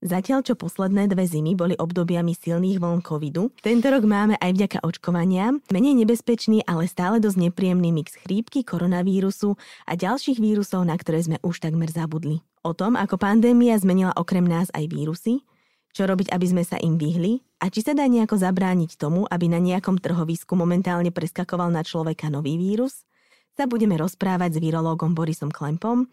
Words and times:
Zatiaľ, 0.00 0.40
čo 0.40 0.56
posledné 0.56 1.12
dve 1.12 1.28
zimy 1.28 1.52
boli 1.52 1.76
obdobiami 1.76 2.32
silných 2.32 2.80
vln 2.80 3.04
covidu, 3.04 3.52
tento 3.60 3.92
rok 3.92 4.08
máme 4.08 4.32
aj 4.40 4.56
vďaka 4.56 4.78
očkovania 4.80 5.52
menej 5.68 5.92
nebezpečný, 5.92 6.64
ale 6.64 6.88
stále 6.88 7.20
dosť 7.20 7.36
nepríjemný 7.36 7.92
mix 7.92 8.16
chrípky, 8.16 8.64
koronavírusu 8.64 9.60
a 9.84 9.92
ďalších 10.00 10.40
vírusov, 10.40 10.88
na 10.88 10.96
ktoré 10.96 11.20
sme 11.20 11.36
už 11.44 11.60
takmer 11.60 11.92
zabudli. 11.92 12.40
O 12.64 12.72
tom, 12.72 12.96
ako 12.96 13.20
pandémia 13.20 13.76
zmenila 13.76 14.16
okrem 14.16 14.48
nás 14.48 14.72
aj 14.72 14.88
vírusy, 14.88 15.44
čo 15.92 16.08
robiť, 16.08 16.32
aby 16.32 16.46
sme 16.48 16.64
sa 16.64 16.80
im 16.80 16.96
vyhli 16.96 17.44
a 17.60 17.68
či 17.68 17.84
sa 17.84 17.92
dá 17.92 18.08
nejako 18.08 18.40
zabrániť 18.40 18.96
tomu, 18.96 19.28
aby 19.28 19.52
na 19.52 19.60
nejakom 19.60 20.00
trhovisku 20.00 20.56
momentálne 20.56 21.12
preskakoval 21.12 21.68
na 21.68 21.84
človeka 21.84 22.32
nový 22.32 22.56
vírus, 22.56 23.04
sa 23.52 23.68
budeme 23.68 24.00
rozprávať 24.00 24.56
s 24.56 24.62
virológom 24.64 25.12
Borisom 25.12 25.52
Klempom, 25.52 26.08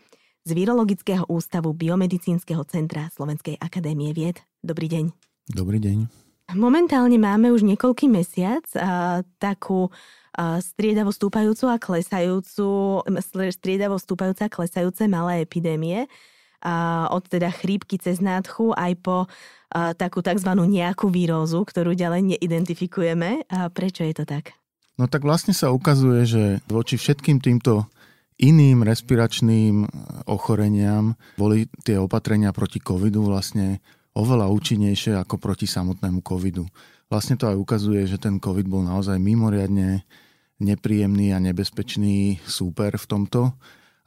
z 0.48 0.56
Virologického 0.56 1.28
ústavu 1.28 1.76
Biomedicínskeho 1.76 2.64
centra 2.64 3.12
Slovenskej 3.12 3.60
akadémie 3.60 4.16
vied. 4.16 4.40
Dobrý 4.64 4.88
deň. 4.88 5.12
Dobrý 5.52 5.84
deň. 5.84 6.08
Momentálne 6.56 7.20
máme 7.20 7.52
už 7.52 7.68
niekoľký 7.68 8.08
mesiac 8.08 8.64
a, 8.80 9.20
takú 9.44 9.92
a, 10.32 10.64
striedavo 10.64 11.12
stúpajúcu 11.12 11.68
a 11.68 11.76
klesajúcu, 11.76 13.04
striedavo 13.52 14.00
stúpajúce 14.00 14.48
a 14.48 14.54
klesajúce 14.54 15.12
malé 15.12 15.44
epidémie. 15.44 16.08
A, 16.64 17.12
od 17.12 17.28
teda 17.28 17.52
chrípky 17.52 18.00
cez 18.00 18.24
nádchu 18.24 18.72
aj 18.72 18.96
po 19.04 19.28
a, 19.76 19.92
takú 19.92 20.24
tzv. 20.24 20.48
nejakú 20.56 21.12
vírózu, 21.12 21.68
ktorú 21.68 21.92
ďalej 21.92 22.40
neidentifikujeme. 22.40 23.44
A 23.52 23.68
prečo 23.68 24.08
je 24.08 24.16
to 24.16 24.24
tak? 24.24 24.56
No 24.96 25.12
tak 25.12 25.28
vlastne 25.28 25.52
sa 25.52 25.76
ukazuje, 25.76 26.24
že 26.24 26.44
voči 26.72 26.96
všetkým 26.96 27.44
týmto 27.44 27.92
iným 28.38 28.86
respiračným 28.86 29.76
e, 29.84 29.88
ochoreniam 30.30 31.18
boli 31.38 31.66
tie 31.82 31.98
opatrenia 31.98 32.54
proti 32.54 32.78
covidu 32.78 33.26
vlastne 33.26 33.82
oveľa 34.18 34.50
účinnejšie 34.50 35.18
ako 35.18 35.38
proti 35.38 35.66
samotnému 35.70 36.22
covidu. 36.22 36.66
Vlastne 37.08 37.38
to 37.38 37.50
aj 37.50 37.58
ukazuje, 37.58 38.06
že 38.06 38.22
ten 38.22 38.38
covid 38.38 38.66
bol 38.66 38.86
naozaj 38.86 39.18
mimoriadne 39.18 40.06
nepríjemný 40.58 41.34
a 41.34 41.42
nebezpečný 41.42 42.42
súper 42.46 42.98
v 42.98 43.06
tomto 43.06 43.54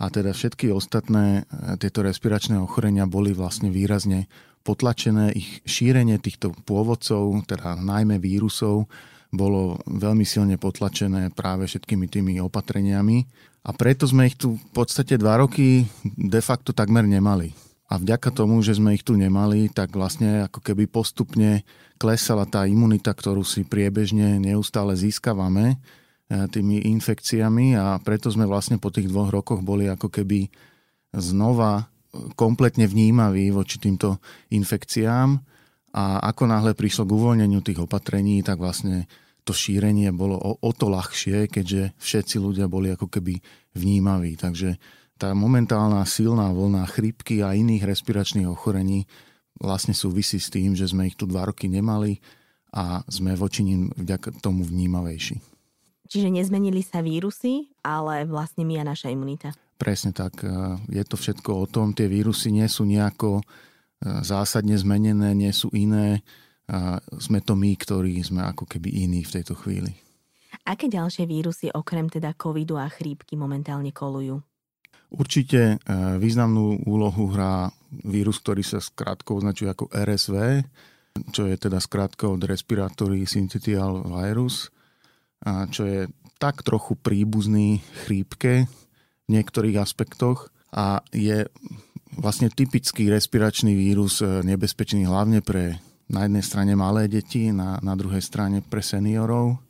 a 0.00 0.04
teda 0.08 0.32
všetky 0.32 0.70
ostatné 0.70 1.42
e, 1.46 1.76
tieto 1.82 2.06
respiračné 2.06 2.56
ochorenia 2.58 3.10
boli 3.10 3.34
vlastne 3.34 3.68
výrazne 3.68 4.30
potlačené. 4.62 5.34
Ich 5.34 5.64
šírenie 5.66 6.20
týchto 6.22 6.54
pôvodcov, 6.64 7.44
teda 7.50 7.74
najmä 7.80 8.20
vírusov, 8.22 8.86
bolo 9.30 9.78
veľmi 9.86 10.26
silne 10.26 10.58
potlačené 10.58 11.30
práve 11.30 11.70
všetkými 11.70 12.10
tými 12.10 12.42
opatreniami 12.42 13.49
a 13.60 13.70
preto 13.76 14.08
sme 14.08 14.28
ich 14.28 14.36
tu 14.40 14.56
v 14.56 14.68
podstate 14.72 15.20
dva 15.20 15.36
roky 15.36 15.84
de 16.04 16.40
facto 16.40 16.72
takmer 16.72 17.04
nemali. 17.04 17.52
A 17.90 17.98
vďaka 17.98 18.30
tomu, 18.30 18.62
že 18.62 18.78
sme 18.78 18.94
ich 18.94 19.02
tu 19.02 19.18
nemali, 19.18 19.66
tak 19.66 19.92
vlastne 19.98 20.46
ako 20.46 20.62
keby 20.62 20.86
postupne 20.86 21.66
klesala 21.98 22.46
tá 22.46 22.64
imunita, 22.64 23.10
ktorú 23.10 23.42
si 23.42 23.66
priebežne 23.66 24.38
neustále 24.38 24.94
získavame 24.94 25.74
e, 25.74 25.76
tými 26.48 26.86
infekciami 26.86 27.74
a 27.74 27.98
preto 27.98 28.30
sme 28.30 28.46
vlastne 28.46 28.78
po 28.78 28.94
tých 28.94 29.10
dvoch 29.10 29.34
rokoch 29.34 29.60
boli 29.60 29.90
ako 29.90 30.06
keby 30.06 30.46
znova 31.10 31.90
kompletne 32.38 32.86
vnímaví 32.86 33.50
voči 33.50 33.82
týmto 33.82 34.22
infekciám 34.54 35.42
a 35.90 36.04
ako 36.30 36.46
náhle 36.46 36.72
prišlo 36.78 37.02
k 37.06 37.14
uvoľneniu 37.14 37.58
tých 37.58 37.82
opatrení, 37.82 38.46
tak 38.46 38.62
vlastne 38.62 39.10
to 39.44 39.56
šírenie 39.56 40.12
bolo 40.12 40.36
o, 40.36 40.56
o 40.60 40.70
to 40.76 40.92
ľahšie, 40.92 41.48
keďže 41.48 41.96
všetci 41.96 42.36
ľudia 42.40 42.66
boli 42.68 42.92
ako 42.92 43.08
keby 43.08 43.40
vnímaví. 43.74 44.36
Takže 44.36 44.76
tá 45.20 45.36
momentálna 45.36 46.04
silná 46.08 46.48
vlna 46.52 46.88
chrypky 46.88 47.44
a 47.44 47.52
iných 47.52 47.84
respiračných 47.84 48.48
ochorení 48.48 49.04
vlastne 49.60 49.92
súvisí 49.92 50.40
s 50.40 50.48
tým, 50.48 50.72
že 50.72 50.88
sme 50.88 51.12
ich 51.12 51.16
tu 51.20 51.28
dva 51.28 51.44
roky 51.48 51.68
nemali 51.68 52.16
a 52.72 53.04
sme 53.10 53.36
voči 53.36 53.60
nim 53.66 53.92
vďaka 53.92 54.40
tomu 54.40 54.64
vnímavejší. 54.64 55.36
Čiže 56.10 56.32
nezmenili 56.32 56.82
sa 56.82 57.04
vírusy, 57.04 57.70
ale 57.86 58.26
vlastne 58.26 58.66
my 58.66 58.82
a 58.82 58.84
naša 58.88 59.14
imunita. 59.14 59.54
Presne 59.78 60.10
tak. 60.10 60.42
Je 60.90 61.04
to 61.06 61.14
všetko 61.14 61.50
o 61.54 61.66
tom. 61.70 61.94
Tie 61.94 62.10
vírusy 62.10 62.50
nie 62.50 62.66
sú 62.66 62.82
nejako 62.82 63.44
zásadne 64.02 64.74
zmenené, 64.74 65.36
nie 65.36 65.52
sú 65.52 65.70
iné. 65.70 66.24
Sme 67.18 67.42
to 67.42 67.58
my, 67.58 67.74
ktorí 67.74 68.22
sme 68.22 68.46
ako 68.46 68.62
keby 68.62 69.02
iní 69.02 69.26
v 69.26 69.34
tejto 69.40 69.58
chvíli. 69.58 69.90
Aké 70.66 70.86
ďalšie 70.86 71.26
vírusy 71.26 71.66
okrem 71.72 72.06
teda 72.06 72.34
covidu 72.38 72.78
a 72.78 72.86
chrípky 72.86 73.34
momentálne 73.34 73.90
kolujú? 73.90 74.38
Určite 75.10 75.74
e, 75.74 75.96
významnú 76.22 76.86
úlohu 76.86 77.34
hrá 77.34 77.66
vírus, 78.06 78.38
ktorý 78.38 78.62
sa 78.62 78.78
skrátko 78.78 79.42
označuje 79.42 79.66
ako 79.66 79.90
RSV, 79.90 80.62
čo 81.34 81.50
je 81.50 81.58
teda 81.58 81.82
skrátka 81.82 82.30
od 82.30 82.38
Respiratory 82.46 83.26
Syncytial 83.26 84.06
Virus, 84.06 84.70
a 85.42 85.66
čo 85.66 85.82
je 85.82 86.06
tak 86.38 86.62
trochu 86.62 86.94
príbuzný 86.94 87.82
chrípke 88.06 88.70
v 89.26 89.28
niektorých 89.28 89.82
aspektoch 89.82 90.54
a 90.70 91.02
je 91.10 91.50
vlastne 92.14 92.46
typický 92.46 93.10
respiračný 93.10 93.74
vírus, 93.74 94.22
e, 94.22 94.46
nebezpečný 94.46 95.10
hlavne 95.10 95.42
pre 95.42 95.82
na 96.10 96.26
jednej 96.26 96.42
strane 96.42 96.74
malé 96.74 97.06
deti, 97.06 97.54
na, 97.54 97.78
na 97.80 97.94
druhej 97.94 98.20
strane 98.20 98.60
pre 98.60 98.82
seniorov. 98.82 99.62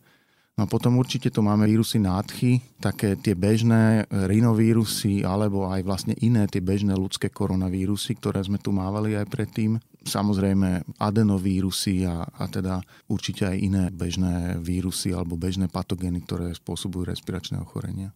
No 0.59 0.69
potom 0.69 1.01
určite 1.01 1.33
tu 1.33 1.41
máme 1.41 1.65
vírusy 1.65 1.97
nádchy, 1.97 2.61
také 2.85 3.17
tie 3.17 3.33
bežné 3.33 4.05
rinovírusy 4.13 5.25
alebo 5.25 5.73
aj 5.73 5.81
vlastne 5.81 6.13
iné 6.21 6.45
tie 6.53 6.61
bežné 6.61 6.93
ľudské 6.93 7.33
koronavírusy, 7.33 8.21
ktoré 8.21 8.45
sme 8.45 8.61
tu 8.61 8.69
mávali 8.69 9.17
aj 9.17 9.25
predtým. 9.33 9.81
Samozrejme 10.05 11.01
adenovírusy 11.01 12.05
a, 12.05 12.29
a 12.29 12.45
teda 12.49 12.85
určite 13.09 13.49
aj 13.49 13.57
iné 13.57 13.85
bežné 13.89 14.61
vírusy 14.61 15.17
alebo 15.17 15.41
bežné 15.41 15.73
patogény, 15.73 16.29
ktoré 16.29 16.53
spôsobujú 16.53 17.09
respiračné 17.09 17.57
ochorenia. 17.57 18.13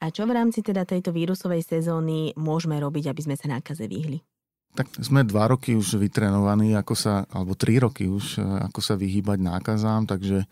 A 0.00 0.08
čo 0.08 0.24
v 0.24 0.32
rámci 0.32 0.64
teda 0.64 0.88
tejto 0.88 1.12
vírusovej 1.12 1.68
sezóny 1.68 2.32
môžeme 2.32 2.80
robiť, 2.80 3.12
aby 3.12 3.20
sme 3.28 3.36
sa 3.36 3.52
nákaze 3.52 3.84
vyhli? 3.84 4.24
Tak 4.72 4.88
sme 5.04 5.20
dva 5.28 5.52
roky 5.52 5.76
už 5.76 6.00
vytrenovaní, 6.00 6.72
ako 6.72 6.96
sa, 6.96 7.28
alebo 7.28 7.52
tri 7.52 7.76
roky 7.76 8.08
už, 8.08 8.40
e, 8.40 8.44
ako 8.72 8.80
sa 8.80 8.96
vyhýbať 8.96 9.38
nákazám, 9.44 10.08
takže 10.08 10.44
e, 10.44 10.46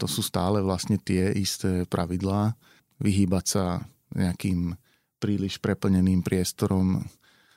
to 0.00 0.08
sú 0.08 0.24
stále 0.24 0.64
vlastne 0.64 0.96
tie 0.96 1.28
isté 1.36 1.84
pravidlá. 1.84 2.56
Vyhýbať 3.04 3.44
sa 3.44 3.64
nejakým 4.16 4.72
príliš 5.20 5.60
preplneným 5.60 6.24
priestorom 6.24 7.04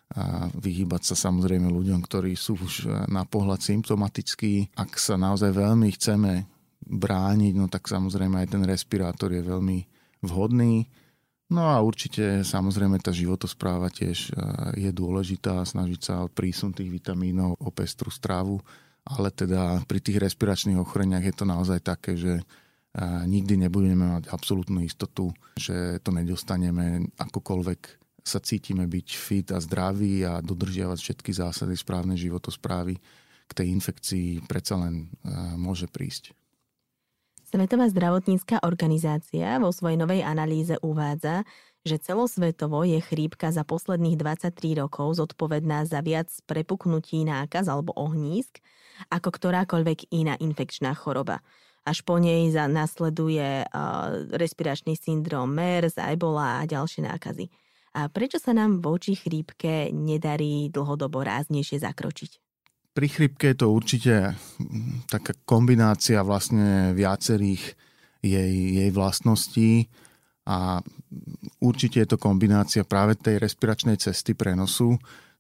a 0.07 0.47
vyhýbať 0.55 1.11
sa 1.11 1.15
samozrejme 1.27 1.67
ľuďom, 1.67 1.99
ktorí 2.03 2.35
sú 2.35 2.59
už 2.59 2.73
e, 2.83 3.07
na 3.07 3.23
pohľad 3.23 3.63
symptomatickí. 3.63 4.75
Ak 4.75 4.99
sa 4.99 5.15
naozaj 5.15 5.55
veľmi 5.55 5.87
chceme 5.95 6.47
brániť, 6.83 7.53
no 7.55 7.71
tak 7.71 7.87
samozrejme 7.87 8.43
aj 8.43 8.47
ten 8.55 8.63
respirátor 8.67 9.31
je 9.31 9.43
veľmi 9.43 9.87
vhodný 10.23 10.87
No 11.47 11.63
a 11.71 11.79
určite 11.79 12.43
samozrejme 12.43 12.99
tá 12.99 13.15
životospráva 13.15 13.87
tiež 13.87 14.35
e, 14.35 14.43
je 14.83 14.91
dôležitá, 14.91 15.63
snažiť 15.63 15.99
sa 16.03 16.13
o 16.27 16.31
prísun 16.31 16.75
tých 16.75 16.91
vitamínov, 16.91 17.55
o 17.63 17.71
pestru 17.71 18.11
strávu, 18.11 18.59
ale 19.07 19.31
teda 19.31 19.79
pri 19.87 20.03
tých 20.03 20.19
respiračných 20.19 20.75
ochoreniach 20.75 21.23
je 21.23 21.35
to 21.35 21.47
naozaj 21.47 21.79
také, 21.79 22.19
že 22.19 22.33
e, 22.35 22.43
nikdy 23.31 23.63
nebudeme 23.63 24.19
mať 24.19 24.27
absolútnu 24.27 24.83
istotu, 24.83 25.31
že 25.55 26.03
to 26.03 26.11
nedostaneme 26.11 27.07
akokoľvek 27.15 27.79
sa 28.27 28.43
cítime 28.43 28.83
byť 28.83 29.07
fit 29.15 29.47
a 29.55 29.63
zdraví 29.63 30.27
a 30.27 30.43
dodržiavať 30.43 30.99
všetky 30.99 31.31
zásady 31.31 31.79
správnej 31.79 32.19
životosprávy 32.19 32.99
k 33.47 33.51
tej 33.55 33.71
infekcii 33.71 34.43
predsa 34.43 34.75
len 34.75 35.07
e, 35.23 35.31
môže 35.55 35.87
prísť. 35.87 36.35
Svetová 37.47 37.87
zdravotnícka 37.87 38.59
organizácia 38.59 39.55
vo 39.55 39.71
svojej 39.71 39.95
novej 39.95 40.19
analýze 40.19 40.75
uvádza, 40.83 41.47
že 41.87 41.95
celosvetovo 41.95 42.83
je 42.83 42.99
chrípka 42.99 43.55
za 43.55 43.63
posledných 43.63 44.19
23 44.19 44.83
rokov 44.83 45.15
zodpovedná 45.15 45.87
za 45.87 46.03
viac 46.03 46.27
prepuknutí 46.43 47.23
nákaz 47.23 47.71
alebo 47.71 47.95
ohnízk 47.95 48.59
ako 49.07 49.31
ktorákoľvek 49.31 50.11
iná 50.11 50.35
infekčná 50.35 50.91
choroba. 50.91 51.39
Až 51.87 52.03
po 52.03 52.19
nej 52.19 52.51
za 52.51 52.67
nasleduje 52.67 53.63
uh, 53.63 53.71
respiračný 54.35 54.99
syndrom 54.99 55.47
MERS, 55.47 55.95
Ebola 56.03 56.59
a 56.59 56.67
ďalšie 56.67 57.07
nákazy. 57.07 57.47
A 57.95 58.11
prečo 58.11 58.43
sa 58.43 58.51
nám 58.51 58.83
voči 58.83 59.15
chrípke 59.15 59.95
nedarí 59.95 60.67
dlhodobo 60.67 61.23
ráznejšie 61.23 61.79
zakročiť? 61.79 62.46
Pri 62.97 63.07
chrypke 63.13 63.53
je 63.53 63.57
to 63.61 63.69
určite 63.69 64.33
taká 65.05 65.37
kombinácia 65.45 66.25
vlastne 66.25 66.97
viacerých 66.97 67.77
jej, 68.25 68.53
jej 68.81 68.89
vlastnosti 68.89 69.85
a 70.49 70.81
určite 71.61 72.01
je 72.01 72.09
to 72.09 72.17
kombinácia 72.17 72.81
práve 72.81 73.13
tej 73.13 73.37
respiračnej 73.37 74.01
cesty 74.01 74.33
prenosu, 74.33 74.97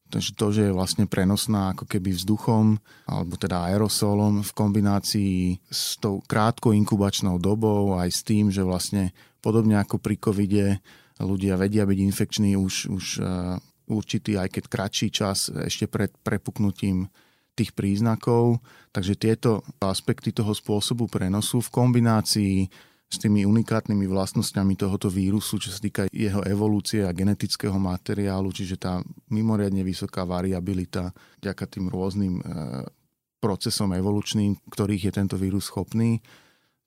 Takže 0.07 0.39
to, 0.39 0.47
že 0.55 0.61
je 0.69 0.77
vlastne 0.77 1.03
prenosná 1.03 1.75
ako 1.75 1.83
keby 1.83 2.15
vzduchom 2.15 2.79
alebo 3.11 3.35
teda 3.35 3.67
aerosolom 3.67 4.39
v 4.39 4.51
kombinácii 4.55 5.59
s 5.67 5.99
tou 5.99 6.23
krátkou 6.23 6.71
inkubačnou 6.71 7.35
dobou 7.43 7.99
aj 7.99 8.09
s 8.15 8.21
tým, 8.23 8.47
že 8.47 8.63
vlastne 8.63 9.11
podobne 9.43 9.75
ako 9.75 9.99
pri 9.99 10.15
covide 10.15 10.79
ľudia 11.19 11.59
vedia 11.59 11.83
byť 11.83 11.99
infekční 11.99 12.55
už, 12.55 12.75
už 12.87 13.05
uh, 13.19 13.59
určitý, 13.91 14.39
aj 14.39 14.47
keď 14.47 14.63
kratší 14.71 15.07
čas 15.11 15.51
ešte 15.51 15.91
pred 15.91 16.15
prepuknutím 16.23 17.11
tých 17.57 17.73
príznakov. 17.73 18.61
Takže 18.93 19.17
tieto 19.17 19.65
aspekty 19.81 20.29
toho 20.29 20.53
spôsobu 20.53 21.09
prenosu 21.09 21.57
v 21.59 21.73
kombinácii 21.73 22.55
s 23.07 23.17
tými 23.23 23.47
unikátnymi 23.47 24.03
vlastnosťami 24.03 24.75
tohoto 24.75 25.07
vírusu, 25.07 25.57
čo 25.57 25.71
sa 25.71 25.79
týka 25.79 26.11
jeho 26.11 26.43
evolúcie 26.43 27.07
a 27.07 27.15
genetického 27.15 27.79
materiálu, 27.79 28.51
čiže 28.51 28.75
tá 28.75 28.99
mimoriadne 29.31 29.79
vysoká 29.79 30.27
variabilita 30.27 31.15
vďaka 31.39 31.63
tým 31.71 31.87
rôznym 31.87 32.35
e, 32.37 32.41
procesom 33.39 33.95
evolučným, 33.95 34.59
ktorých 34.67 35.07
je 35.07 35.11
tento 35.15 35.39
vírus 35.39 35.71
schopný, 35.71 36.19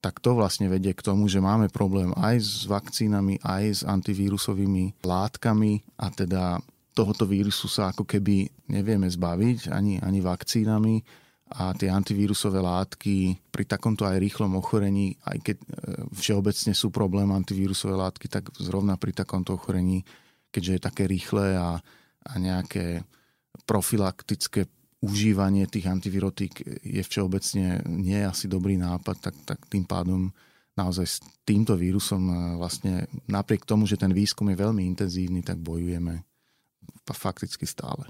tak 0.05 0.21
to 0.21 0.37
vlastne 0.37 0.69
vedie 0.69 0.93
k 0.93 1.05
tomu, 1.05 1.25
že 1.29 1.41
máme 1.41 1.73
problém 1.73 2.13
aj 2.17 2.37
s 2.41 2.53
vakcínami, 2.69 3.41
aj 3.41 3.65
s 3.65 3.83
antivírusovými 3.85 5.01
látkami 5.01 5.85
a 6.01 6.13
teda 6.13 6.61
tohoto 7.01 7.25
vírusu 7.25 7.65
sa 7.65 7.89
ako 7.89 8.05
keby 8.05 8.69
nevieme 8.69 9.09
zbaviť 9.09 9.73
ani, 9.73 9.97
ani 10.05 10.21
vakcínami. 10.21 11.01
A 11.51 11.75
tie 11.75 11.91
antivírusové 11.91 12.63
látky 12.63 13.35
pri 13.51 13.67
takomto 13.67 14.07
aj 14.07 14.23
rýchlom 14.23 14.55
ochorení, 14.55 15.19
aj 15.27 15.39
keď 15.43 15.57
e, 15.59 15.67
všeobecne 16.15 16.71
sú 16.79 16.95
problém 16.95 17.27
antivírusové 17.27 17.99
látky, 17.99 18.31
tak 18.31 18.55
zrovna 18.55 18.95
pri 18.95 19.11
takomto 19.11 19.59
ochorení, 19.59 20.07
keďže 20.55 20.73
je 20.79 20.87
také 20.87 21.11
rýchle 21.11 21.59
a, 21.59 21.83
a 22.23 22.33
nejaké 22.39 23.03
profilaktické 23.67 24.71
užívanie 25.03 25.67
tých 25.67 25.91
antivirotík 25.91 26.87
je 26.87 27.03
všeobecne 27.03 27.83
nie 27.99 28.23
asi 28.23 28.47
dobrý 28.47 28.79
nápad, 28.79 29.17
tak, 29.19 29.35
tak 29.43 29.59
tým 29.67 29.91
pádom 29.91 30.31
naozaj 30.79 31.07
s 31.09 31.19
týmto 31.43 31.75
vírusom 31.75 32.31
e, 32.31 32.35
vlastne 32.63 33.11
napriek 33.27 33.67
tomu, 33.67 33.91
že 33.91 33.99
ten 33.99 34.15
výskum 34.15 34.55
je 34.55 34.63
veľmi 34.63 34.87
intenzívny, 34.87 35.43
tak 35.43 35.59
bojujeme 35.59 36.30
fakticky 37.09 37.65
stále. 37.67 38.07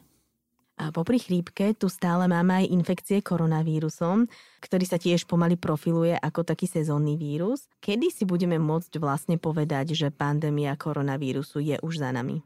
A 0.80 0.88
popri 0.88 1.20
chrípke 1.20 1.76
tu 1.76 1.92
stále 1.92 2.24
máme 2.24 2.64
aj 2.64 2.72
infekcie 2.72 3.20
koronavírusom, 3.20 4.24
ktorý 4.64 4.84
sa 4.88 4.96
tiež 4.96 5.28
pomaly 5.28 5.60
profiluje 5.60 6.16
ako 6.16 6.40
taký 6.40 6.64
sezónny 6.64 7.20
vírus. 7.20 7.68
Kedy 7.84 8.08
si 8.08 8.24
budeme 8.24 8.56
môcť 8.56 8.96
vlastne 8.96 9.36
povedať, 9.36 9.92
že 9.92 10.08
pandémia 10.08 10.72
koronavírusu 10.80 11.60
je 11.60 11.76
už 11.84 12.00
za 12.00 12.08
nami? 12.16 12.40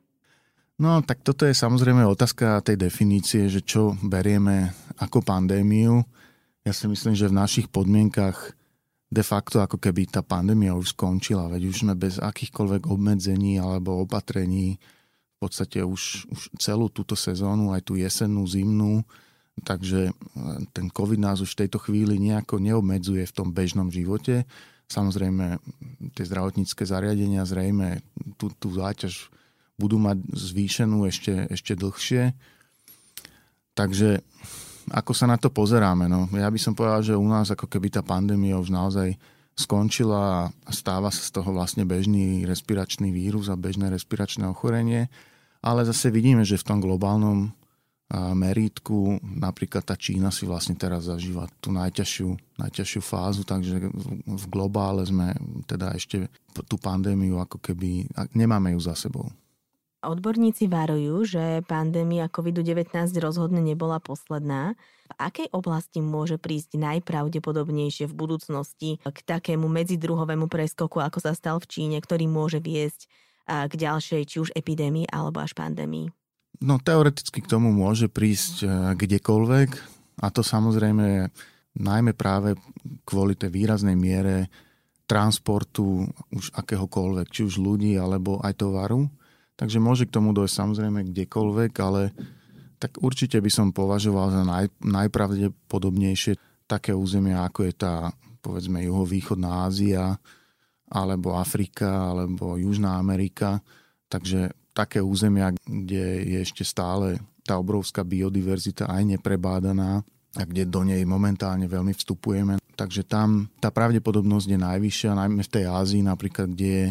No, 0.82 0.98
tak 1.06 1.22
toto 1.22 1.46
je 1.46 1.54
samozrejme 1.54 2.02
otázka 2.02 2.58
tej 2.66 2.74
definície, 2.74 3.46
že 3.46 3.62
čo 3.62 3.94
berieme 4.02 4.74
ako 4.98 5.22
pandémiu. 5.22 6.02
Ja 6.66 6.74
si 6.74 6.90
myslím, 6.90 7.14
že 7.14 7.30
v 7.30 7.38
našich 7.38 7.70
podmienkach 7.70 8.50
de 9.14 9.22
facto 9.22 9.62
ako 9.62 9.78
keby 9.78 10.10
tá 10.10 10.26
pandémia 10.26 10.74
už 10.74 10.98
skončila, 10.98 11.46
veď 11.46 11.70
už 11.70 11.86
sme 11.86 11.94
bez 11.94 12.18
akýchkoľvek 12.18 12.90
obmedzení 12.90 13.62
alebo 13.62 14.02
opatrení 14.02 14.82
podstate 15.44 15.84
už, 15.84 16.24
už 16.32 16.42
celú 16.56 16.88
túto 16.88 17.12
sezónu, 17.12 17.76
aj 17.76 17.84
tú 17.84 18.00
jesennú, 18.00 18.48
zimnú, 18.48 19.04
takže 19.62 20.10
e, 20.10 20.12
ten 20.72 20.90
COVID 20.90 21.20
nás 21.20 21.38
už 21.44 21.54
v 21.54 21.60
tejto 21.66 21.78
chvíli 21.78 22.18
nejako 22.18 22.58
neobmedzuje 22.58 23.22
v 23.28 23.36
tom 23.36 23.52
bežnom 23.52 23.92
živote. 23.92 24.48
Samozrejme, 24.88 25.60
tie 26.16 26.24
zdravotnícke 26.24 26.82
zariadenia 26.84 27.46
zrejme 27.46 28.02
tú, 28.40 28.50
tú 28.56 28.74
záťaž 28.74 29.30
budú 29.78 29.98
mať 29.98 30.22
zvýšenú 30.32 31.06
ešte, 31.06 31.50
ešte 31.50 31.74
dlhšie. 31.74 32.34
Takže 33.74 34.22
ako 34.92 35.12
sa 35.16 35.26
na 35.26 35.40
to 35.40 35.48
pozeráme? 35.48 36.06
No, 36.06 36.28
ja 36.36 36.46
by 36.46 36.60
som 36.60 36.76
povedal, 36.76 37.00
že 37.00 37.14
u 37.16 37.26
nás 37.26 37.48
ako 37.48 37.66
keby 37.66 37.88
tá 37.90 38.04
pandémia 38.04 38.60
už 38.60 38.70
naozaj 38.70 39.16
skončila 39.54 40.50
a 40.50 40.70
stáva 40.74 41.14
sa 41.14 41.22
z 41.22 41.30
toho 41.30 41.54
vlastne 41.54 41.86
bežný 41.86 42.42
respiračný 42.42 43.14
vírus 43.14 43.46
a 43.46 43.56
bežné 43.56 43.86
respiračné 43.86 44.50
ochorenie 44.50 45.06
ale 45.64 45.88
zase 45.88 46.12
vidíme, 46.12 46.44
že 46.44 46.60
v 46.60 46.68
tom 46.68 46.78
globálnom 46.84 47.48
merítku 48.14 49.16
napríklad 49.24 49.80
tá 49.80 49.96
Čína 49.96 50.28
si 50.28 50.44
vlastne 50.44 50.76
teraz 50.76 51.08
zažíva 51.08 51.48
tú 51.58 51.72
najťažšiu, 51.72 52.60
najťažšiu 52.60 53.00
fázu, 53.00 53.42
takže 53.48 53.80
v 54.28 54.44
globále 54.52 55.02
sme 55.08 55.32
teda 55.64 55.96
ešte 55.96 56.28
tú 56.68 56.76
pandémiu 56.76 57.40
ako 57.40 57.58
keby, 57.58 58.04
nemáme 58.36 58.76
ju 58.76 58.80
za 58.84 58.92
sebou. 58.92 59.32
Odborníci 60.04 60.68
varujú, 60.68 61.24
že 61.24 61.64
pandémia 61.64 62.28
COVID-19 62.28 62.92
rozhodne 63.24 63.64
nebola 63.64 63.96
posledná. 64.04 64.76
V 65.08 65.12
akej 65.16 65.48
oblasti 65.56 66.04
môže 66.04 66.36
prísť 66.36 66.76
najpravdepodobnejšie 66.76 68.12
v 68.12 68.14
budúcnosti 68.14 69.00
k 69.00 69.18
takému 69.24 69.64
medzidruhovému 69.64 70.44
preskoku, 70.52 71.00
ako 71.00 71.24
sa 71.24 71.32
stal 71.32 71.56
v 71.56 71.72
Číne, 71.72 71.96
ktorý 72.04 72.28
môže 72.28 72.60
viesť 72.60 73.08
k 73.44 73.72
ďalšej 73.72 74.22
či 74.24 74.36
už 74.40 74.50
epidémii 74.56 75.08
alebo 75.12 75.40
až 75.44 75.52
pandémii? 75.52 76.08
No 76.64 76.80
teoreticky 76.80 77.42
k 77.42 77.50
tomu 77.50 77.74
môže 77.74 78.08
prísť 78.08 78.64
e, 78.64 78.66
kdekoľvek 78.94 79.70
a 80.22 80.26
to 80.30 80.40
samozrejme 80.40 81.28
najmä 81.74 82.12
práve 82.14 82.54
kvôli 83.02 83.34
tej 83.34 83.50
výraznej 83.50 83.98
miere 83.98 84.48
transportu 85.04 86.08
už 86.32 86.54
akéhokoľvek, 86.54 87.26
či 87.28 87.44
už 87.44 87.60
ľudí 87.60 87.98
alebo 87.98 88.40
aj 88.40 88.56
tovaru. 88.56 89.10
Takže 89.54 89.78
môže 89.82 90.08
k 90.08 90.14
tomu 90.14 90.32
dojsť 90.32 90.54
samozrejme 90.54 91.10
kdekoľvek, 91.12 91.72
ale 91.82 92.14
tak 92.80 92.98
určite 93.02 93.38
by 93.38 93.50
som 93.50 93.70
považoval 93.70 94.32
za 94.32 94.42
naj, 94.42 94.66
najpravdepodobnejšie 94.82 96.64
také 96.64 96.96
územia, 96.96 97.44
ako 97.44 97.60
je 97.68 97.74
tá 97.76 97.94
povedzme 98.40 98.82
juhovýchodná 98.84 99.68
Ázia, 99.68 100.16
alebo 100.94 101.34
Afrika, 101.34 102.14
alebo 102.14 102.54
Južná 102.54 102.94
Amerika. 103.02 103.58
Takže 104.06 104.54
také 104.70 105.02
územia, 105.02 105.50
kde 105.66 106.22
je 106.22 106.38
ešte 106.38 106.62
stále 106.62 107.18
tá 107.42 107.58
obrovská 107.58 108.06
biodiverzita 108.06 108.86
aj 108.86 109.18
neprebádaná 109.18 110.06
a 110.34 110.42
kde 110.42 110.66
do 110.66 110.86
nej 110.86 111.02
momentálne 111.02 111.66
veľmi 111.66 111.92
vstupujeme. 111.94 112.62
Takže 112.74 113.06
tam 113.06 113.50
tá 113.58 113.70
pravdepodobnosť 113.70 114.48
je 114.50 114.58
najvyššia, 114.58 115.18
najmä 115.18 115.42
v 115.46 115.54
tej 115.54 115.64
Ázii 115.70 116.02
napríklad, 116.02 116.54
kde 116.54 116.70
je 116.70 116.86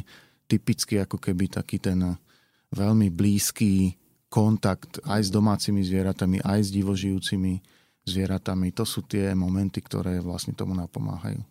typicky 0.47 0.99
ako 0.99 1.19
keby 1.19 1.51
taký 1.51 1.79
ten 1.79 2.15
veľmi 2.71 3.11
blízky 3.11 3.99
kontakt 4.31 5.03
aj 5.05 5.27
s 5.27 5.29
domácimi 5.29 5.83
zvieratami, 5.83 6.39
aj 6.41 6.59
s 6.65 6.69
divožijúcimi 6.71 7.53
zvieratami. 8.07 8.71
To 8.73 8.87
sú 8.87 9.03
tie 9.05 9.35
momenty, 9.35 9.83
ktoré 9.83 10.23
vlastne 10.23 10.55
tomu 10.55 10.73
napomáhajú. 10.73 11.43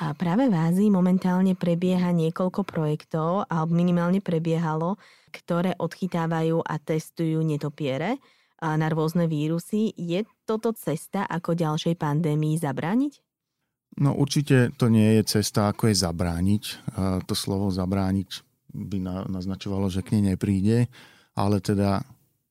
A 0.00 0.16
práve 0.16 0.48
v 0.48 0.56
Ázii 0.56 0.88
momentálne 0.88 1.52
prebieha 1.52 2.08
niekoľko 2.08 2.64
projektov, 2.64 3.44
alebo 3.52 3.76
minimálne 3.76 4.24
prebiehalo, 4.24 4.96
ktoré 5.28 5.76
odchytávajú 5.76 6.64
a 6.64 6.80
testujú 6.80 7.44
netopiere 7.44 8.16
na 8.64 8.88
rôzne 8.88 9.28
vírusy. 9.28 9.92
Je 10.00 10.24
toto 10.48 10.72
cesta, 10.72 11.28
ako 11.28 11.52
ďalšej 11.52 12.00
pandémii 12.00 12.56
zabrániť? 12.56 13.12
No 14.00 14.16
určite 14.16 14.72
to 14.80 14.88
nie 14.88 15.20
je 15.20 15.36
cesta, 15.36 15.68
ako 15.68 15.92
je 15.92 15.96
zabrániť. 16.00 16.64
To 17.28 17.34
slovo 17.36 17.68
zabrániť 17.68 18.40
by 18.72 19.28
naznačovalo, 19.28 19.92
že 19.92 20.00
k 20.00 20.16
nej 20.16 20.32
nepríde, 20.32 20.88
ale 21.36 21.60
teda 21.60 22.00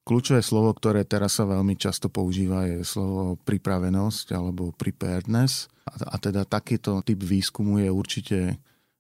kľúčové 0.10 0.42
slovo, 0.42 0.74
ktoré 0.74 1.06
teraz 1.06 1.38
sa 1.38 1.46
veľmi 1.46 1.78
často 1.78 2.10
používa, 2.10 2.66
je 2.66 2.82
slovo 2.82 3.38
pripravenosť 3.46 4.34
alebo 4.34 4.74
preparedness 4.74 5.70
a 5.86 6.18
teda 6.18 6.50
takýto 6.50 7.06
typ 7.06 7.22
výskumu 7.22 7.86
je 7.86 7.90
určite 7.94 8.38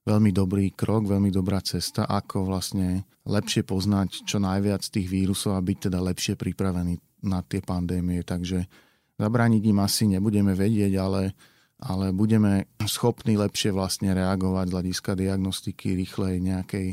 veľmi 0.05 0.29
dobrý 0.29 0.69
krok, 0.77 1.09
veľmi 1.09 1.33
dobrá 1.33 1.65
cesta, 1.65 2.05
ako 2.05 2.45
vlastne 2.45 3.09
lepšie 3.25 3.65
poznať 3.65 4.29
čo 4.29 4.37
najviac 4.37 4.85
tých 4.85 5.09
vírusov 5.09 5.57
a 5.57 5.65
byť 5.65 5.89
teda 5.89 5.97
lepšie 5.97 6.37
pripravený 6.37 7.25
na 7.25 7.41
tie 7.41 7.65
pandémie. 7.65 8.21
Takže 8.21 8.69
zabrániť 9.17 9.63
im 9.65 9.79
asi 9.81 10.05
nebudeme 10.09 10.53
vedieť, 10.53 10.93
ale, 10.97 11.33
ale 11.81 12.13
budeme 12.13 12.69
schopní 12.85 13.33
lepšie 13.33 13.73
vlastne 13.73 14.13
reagovať 14.13 14.65
z 14.69 14.73
hľadiska 14.77 15.11
diagnostiky, 15.17 15.97
rýchlej 15.97 16.37
nejakej 16.37 16.87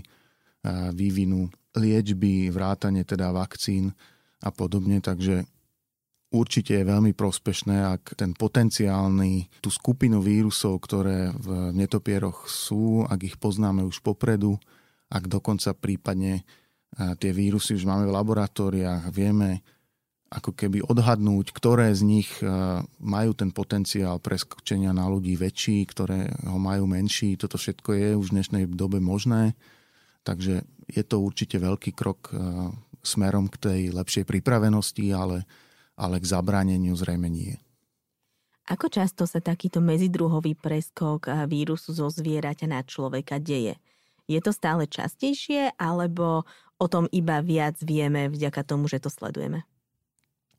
vývinu 0.97 1.47
liečby, 1.77 2.51
vrátane 2.51 3.05
teda 3.05 3.31
vakcín 3.31 3.93
a 4.43 4.51
podobne. 4.51 4.99
Takže 5.05 5.45
určite 6.33 6.81
je 6.81 6.85
veľmi 6.89 7.13
prospešné, 7.13 7.77
ak 8.01 8.19
ten 8.19 8.33
potenciálny, 8.35 9.63
tú 9.63 9.71
skupinu 9.71 10.25
vírusov, 10.25 10.83
ktoré 10.83 11.31
v 11.37 11.77
netopieroch 11.77 12.49
sú, 12.49 13.05
ak 13.07 13.21
ich 13.23 13.37
poznáme 13.37 13.85
už 13.85 14.03
popredu, 14.03 14.59
ak 15.07 15.31
dokonca 15.31 15.71
prípadne 15.77 16.43
tie 16.97 17.31
vírusy 17.31 17.77
už 17.77 17.85
máme 17.85 18.09
v 18.09 18.17
laboratóriách, 18.17 19.13
vieme 19.13 19.61
ako 20.27 20.59
keby 20.59 20.83
odhadnúť, 20.83 21.55
ktoré 21.55 21.95
z 21.95 22.03
nich 22.03 22.31
e, 22.43 22.51
majú 22.99 23.31
ten 23.31 23.55
potenciál 23.55 24.19
preskočenia 24.19 24.91
na 24.91 25.07
ľudí 25.07 25.39
väčší, 25.39 25.87
ktoré 25.87 26.27
ho 26.51 26.59
majú 26.59 26.91
menší. 26.91 27.39
Toto 27.39 27.55
všetko 27.55 27.95
je 27.95 28.09
už 28.19 28.27
v 28.31 28.35
dnešnej 28.35 28.65
dobe 28.75 28.99
možné. 28.99 29.55
Takže 30.27 30.67
je 30.91 31.03
to 31.07 31.23
určite 31.23 31.55
veľký 31.63 31.95
krok 31.95 32.35
e, 32.35 32.39
smerom 33.07 33.47
k 33.47 33.57
tej 33.63 33.81
lepšej 33.95 34.27
pripravenosti, 34.27 35.07
ale, 35.15 35.47
ale 35.95 36.19
k 36.19 36.27
zabráneniu 36.27 36.99
zrejme 36.99 37.31
nie. 37.31 37.55
Ako 38.67 38.91
často 38.91 39.31
sa 39.31 39.39
takýto 39.39 39.79
medzidruhový 39.79 40.59
preskok 40.59 41.31
vírusu 41.47 41.95
zo 41.95 42.11
zvieraťa 42.11 42.67
na 42.67 42.83
človeka 42.83 43.39
deje? 43.39 43.79
Je 44.27 44.43
to 44.43 44.51
stále 44.51 44.91
častejšie, 44.91 45.79
alebo 45.79 46.43
o 46.83 46.87
tom 46.91 47.07
iba 47.15 47.39
viac 47.39 47.79
vieme 47.79 48.27
vďaka 48.27 48.67
tomu, 48.67 48.91
že 48.91 48.99
to 48.99 49.07
sledujeme? 49.07 49.63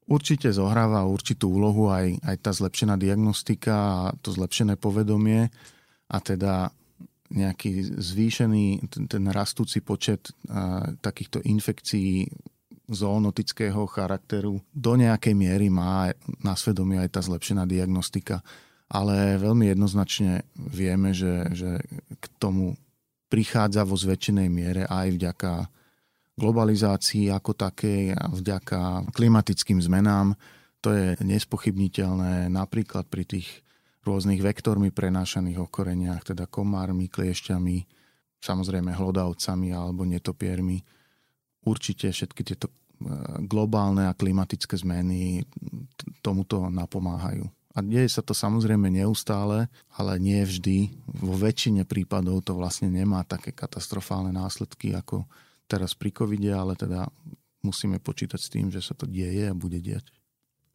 Určite 0.08 0.56
zohráva 0.56 1.04
určitú 1.04 1.52
úlohu 1.52 1.92
aj, 1.92 2.24
aj 2.24 2.36
tá 2.40 2.56
zlepšená 2.56 2.96
diagnostika 2.96 3.76
a 3.76 4.00
to 4.24 4.32
zlepšené 4.32 4.80
povedomie 4.80 5.52
a 6.08 6.18
teda 6.24 6.72
nejaký 7.28 8.00
zvýšený, 8.00 8.88
ten, 8.88 9.24
rastúci 9.32 9.84
počet 9.84 10.32
takýchto 11.04 11.44
infekcií 11.44 12.28
zoonotického 12.88 13.84
charakteru 13.92 14.64
do 14.72 14.94
nejakej 14.96 15.36
miery 15.36 15.68
má 15.68 16.08
na 16.40 16.56
svedomí 16.56 16.96
aj 16.96 17.20
tá 17.20 17.22
zlepšená 17.24 17.68
diagnostika. 17.68 18.40
Ale 18.88 19.36
veľmi 19.36 19.68
jednoznačne 19.76 20.48
vieme, 20.56 21.12
že, 21.12 21.52
že 21.52 21.84
k 22.16 22.26
tomu 22.40 22.80
prichádza 23.28 23.84
vo 23.84 24.00
zväčšenej 24.00 24.48
miere 24.48 24.84
aj 24.88 25.08
vďaka 25.20 25.52
globalizácii 26.40 27.28
ako 27.28 27.52
takej 27.52 28.16
a 28.16 28.32
vďaka 28.32 29.12
klimatickým 29.12 29.84
zmenám. 29.84 30.40
To 30.80 30.96
je 30.96 31.20
nespochybniteľné 31.20 32.48
napríklad 32.48 33.12
pri 33.12 33.28
tých 33.28 33.67
rôznych 34.08 34.40
vektormi 34.40 34.96
prenášaných 34.96 35.68
okoreniach, 35.68 36.32
teda 36.32 36.48
komármi, 36.48 37.12
kliešťami, 37.12 37.78
samozrejme 38.40 38.96
hlodavcami 38.96 39.76
alebo 39.76 40.08
netopiermi. 40.08 40.80
Určite 41.68 42.08
všetky 42.16 42.42
tieto 42.48 42.72
e, 42.72 42.74
globálne 43.44 44.08
a 44.08 44.16
klimatické 44.16 44.80
zmeny 44.80 45.44
tomuto 46.24 46.72
napomáhajú. 46.72 47.44
A 47.78 47.86
deje 47.86 48.10
sa 48.10 48.26
to 48.26 48.34
samozrejme 48.34 48.90
neustále, 48.90 49.70
ale 49.94 50.18
nie 50.18 50.42
vždy. 50.42 50.98
Vo 51.22 51.38
väčšine 51.38 51.86
prípadov 51.86 52.42
to 52.42 52.58
vlastne 52.58 52.90
nemá 52.90 53.22
také 53.22 53.54
katastrofálne 53.54 54.34
následky 54.34 54.98
ako 54.98 55.30
teraz 55.70 55.94
pri 55.94 56.10
covide, 56.10 56.50
ale 56.50 56.74
teda 56.74 57.06
musíme 57.62 58.02
počítať 58.02 58.40
s 58.42 58.50
tým, 58.50 58.74
že 58.74 58.82
sa 58.82 58.98
to 58.98 59.06
deje 59.06 59.46
a 59.46 59.54
bude 59.54 59.78
diať. 59.78 60.10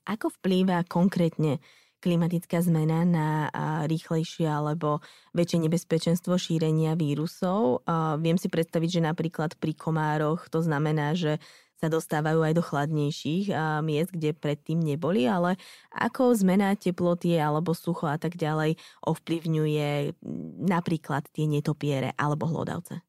Ako 0.06 0.30
vplýva 0.38 0.86
konkrétne 0.86 1.58
klimatická 2.02 2.58
zmena 2.58 3.06
na 3.06 3.46
rýchlejšie 3.86 4.50
alebo 4.50 4.98
väčšie 5.30 5.70
nebezpečenstvo 5.70 6.34
šírenia 6.34 6.98
vírusov. 6.98 7.86
Viem 8.18 8.36
si 8.36 8.50
predstaviť, 8.50 8.98
že 8.98 9.06
napríklad 9.06 9.54
pri 9.54 9.78
komároch 9.78 10.50
to 10.50 10.58
znamená, 10.58 11.14
že 11.14 11.38
sa 11.78 11.90
dostávajú 11.90 12.46
aj 12.46 12.54
do 12.54 12.62
chladnejších 12.62 13.50
miest, 13.82 14.14
kde 14.14 14.38
predtým 14.38 14.78
neboli, 14.78 15.26
ale 15.26 15.58
ako 15.90 16.30
zmena 16.30 16.78
teploty 16.78 17.34
alebo 17.34 17.74
sucho 17.74 18.06
a 18.06 18.18
tak 18.22 18.38
ďalej 18.38 18.78
ovplyvňuje 19.02 20.14
napríklad 20.62 21.26
tie 21.34 21.50
netopiere 21.50 22.14
alebo 22.14 22.46
hlodavce? 22.46 23.02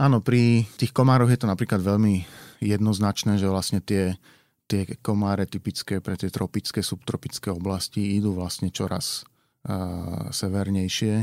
Áno, 0.00 0.24
pri 0.24 0.64
tých 0.80 0.96
komároch 0.96 1.28
je 1.28 1.40
to 1.44 1.48
napríklad 1.48 1.84
veľmi 1.84 2.24
jednoznačné, 2.64 3.36
že 3.36 3.52
vlastne 3.52 3.84
tie, 3.84 4.16
tie 4.66 4.82
komáre 4.98 5.46
typické 5.46 6.02
pre 6.02 6.18
tie 6.18 6.30
tropické, 6.30 6.82
subtropické 6.82 7.54
oblasti 7.54 8.18
idú 8.18 8.34
vlastne 8.34 8.74
čoraz 8.74 9.22
uh, 9.66 10.28
severnejšie 10.34 11.14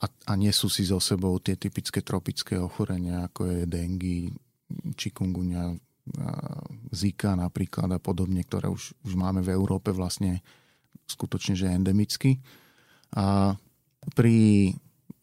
a, 0.00 0.06
a 0.06 0.32
nesú 0.36 0.68
si 0.68 0.84
so 0.84 1.00
sebou 1.00 1.40
tie 1.40 1.56
typické 1.56 2.04
tropické 2.04 2.60
ochorenia, 2.60 3.26
ako 3.26 3.48
je 3.48 3.60
dengy, 3.64 4.18
chikungunya, 4.94 5.72
uh, 5.72 6.62
zika 6.92 7.34
napríklad 7.34 7.90
a 7.96 7.98
podobne, 7.98 8.44
ktoré 8.44 8.68
už, 8.68 8.94
už 9.02 9.12
máme 9.16 9.40
v 9.40 9.56
Európe 9.56 9.90
vlastne 9.90 10.44
skutočne, 11.08 11.58
že 11.58 11.72
endemicky. 11.72 12.38
A 13.16 13.56
pri 14.14 14.70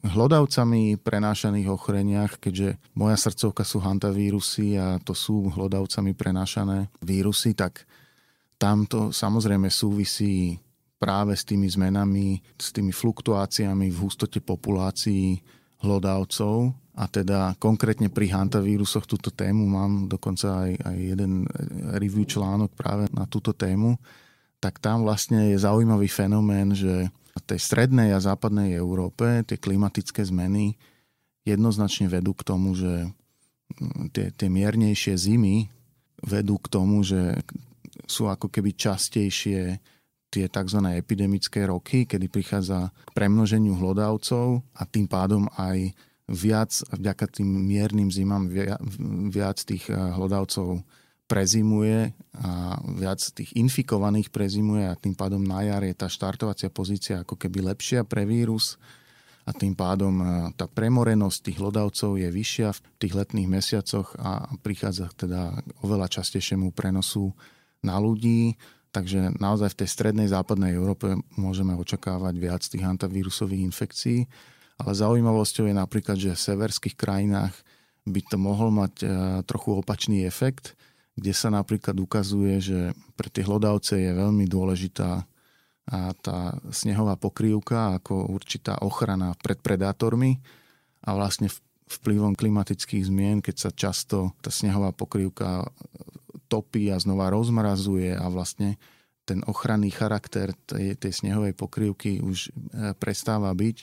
hlodavcami 0.06 1.02
prenášaných 1.02 1.68
ochoreniach, 1.74 2.38
keďže 2.38 2.78
moja 2.94 3.18
srdcovka 3.18 3.66
sú 3.66 3.82
hantavírusy 3.82 4.78
a 4.78 5.02
to 5.02 5.18
sú 5.18 5.50
hlodavcami 5.50 6.14
prenášané 6.14 6.94
vírusy, 7.02 7.58
tak 7.58 7.86
tam 8.62 8.86
to 8.86 9.10
samozrejme 9.10 9.70
súvisí 9.70 10.62
práve 10.98 11.38
s 11.38 11.46
tými 11.46 11.70
zmenami, 11.70 12.42
s 12.58 12.74
tými 12.74 12.90
fluktuáciami 12.90 13.90
v 13.94 13.98
hustote 14.02 14.42
populácií 14.42 15.42
hlodavcov. 15.82 16.74
A 16.98 17.06
teda 17.06 17.54
konkrétne 17.62 18.10
pri 18.10 18.34
hantavírusoch 18.34 19.06
túto 19.06 19.30
tému 19.30 19.70
mám 19.70 20.10
dokonca 20.10 20.66
aj, 20.66 20.72
aj 20.82 20.98
jeden 20.98 21.46
review 21.94 22.26
článok 22.26 22.74
práve 22.74 23.06
na 23.14 23.30
túto 23.30 23.54
tému, 23.54 24.02
tak 24.58 24.82
tam 24.82 25.06
vlastne 25.06 25.54
je 25.54 25.62
zaujímavý 25.62 26.10
fenomén, 26.10 26.74
že 26.74 27.14
tej 27.44 27.60
strednej 27.60 28.14
a 28.14 28.24
západnej 28.24 28.74
Európe 28.78 29.44
tie 29.46 29.58
klimatické 29.60 30.26
zmeny 30.26 30.78
jednoznačne 31.48 32.12
vedú 32.12 32.36
k 32.36 32.44
tomu, 32.44 32.76
že 32.76 33.08
mm, 33.80 34.12
tie, 34.12 34.26
tie 34.36 34.50
miernejšie 34.52 35.16
zimy 35.16 35.70
vedú 36.26 36.58
k 36.58 36.68
tomu, 36.68 37.06
že 37.06 37.40
sú 38.10 38.28
ako 38.28 38.50
keby 38.50 38.74
častejšie 38.74 39.80
tie 40.28 40.46
tzv. 40.52 40.80
epidemické 40.92 41.64
roky, 41.66 42.04
kedy 42.04 42.28
prichádza 42.28 42.92
k 42.92 43.10
premnoženiu 43.16 43.80
hlodavcov 43.80 44.60
a 44.76 44.84
tým 44.84 45.08
pádom 45.08 45.48
aj 45.56 45.96
viac, 46.28 46.76
vďaka 46.92 47.40
tým 47.40 47.48
miernym 47.48 48.12
zimám, 48.12 48.52
viac 49.32 49.64
tých 49.64 49.88
eh, 49.88 49.96
hlodavcov 49.96 50.84
prezimuje 51.28 52.16
a 52.40 52.80
viac 52.96 53.20
tých 53.20 53.52
infikovaných 53.60 54.32
prezimuje 54.32 54.88
a 54.88 54.96
tým 54.96 55.14
pádom 55.14 55.44
na 55.44 55.62
jar 55.68 55.84
je 55.84 55.94
tá 55.94 56.08
štartovacia 56.08 56.72
pozícia 56.72 57.22
ako 57.22 57.36
keby 57.36 57.68
lepšia 57.76 58.08
pre 58.08 58.24
vírus 58.24 58.80
a 59.48 59.56
tým 59.56 59.72
pádom 59.76 60.20
e, 60.20 60.26
tá 60.60 60.68
premorenosť 60.68 61.38
tých 61.52 61.58
hlodavcov 61.64 62.20
je 62.20 62.28
vyššia 62.28 62.68
v 62.76 62.80
tých 63.00 63.14
letných 63.16 63.48
mesiacoch 63.48 64.12
a 64.20 64.52
prichádza 64.60 65.08
teda 65.16 65.64
oveľa 65.84 66.12
častejšiemu 66.20 66.76
prenosu 66.76 67.32
na 67.80 67.96
ľudí. 67.96 68.60
Takže 68.92 69.40
naozaj 69.40 69.72
v 69.72 69.80
tej 69.84 69.90
strednej 69.92 70.28
západnej 70.28 70.76
Európe 70.76 71.16
môžeme 71.40 71.76
očakávať 71.80 72.36
viac 72.36 72.64
tých 72.64 72.84
antavírusových 72.84 73.64
infekcií. 73.72 74.28
Ale 74.84 74.92
zaujímavosťou 74.92 75.72
je 75.72 75.76
napríklad, 75.76 76.18
že 76.20 76.36
v 76.36 76.46
severských 76.54 77.00
krajinách 77.00 77.56
by 78.04 78.22
to 78.28 78.36
mohol 78.36 78.68
mať 78.68 78.94
e, 79.00 79.06
trochu 79.48 79.80
opačný 79.80 80.28
efekt, 80.28 80.76
kde 81.18 81.34
sa 81.34 81.50
napríklad 81.50 81.98
ukazuje, 81.98 82.62
že 82.62 82.80
pre 83.18 83.28
tie 83.34 83.42
hlodavce 83.42 83.98
je 83.98 84.12
veľmi 84.14 84.46
dôležitá 84.46 85.26
a 85.88 86.12
tá 86.20 86.60
snehová 86.70 87.16
pokrývka 87.16 87.98
ako 87.98 88.30
určitá 88.30 88.78
ochrana 88.84 89.34
pred 89.40 89.58
predátormi 89.58 90.38
a 91.02 91.16
vlastne 91.16 91.48
vplyvom 91.88 92.36
klimatických 92.36 93.08
zmien, 93.08 93.40
keď 93.40 93.56
sa 93.56 93.70
často 93.72 94.36
tá 94.44 94.52
snehová 94.52 94.92
pokrývka 94.92 95.64
topí 96.52 96.92
a 96.92 97.00
znova 97.00 97.32
rozmrazuje 97.32 98.12
a 98.12 98.28
vlastne 98.28 98.76
ten 99.28 99.44
ochranný 99.48 99.92
charakter 99.92 100.56
tej, 100.68 100.96
tej 100.96 101.12
snehovej 101.24 101.56
pokrývky 101.56 102.24
už 102.24 102.48
e, 102.48 102.96
prestáva 102.96 103.52
byť, 103.52 103.78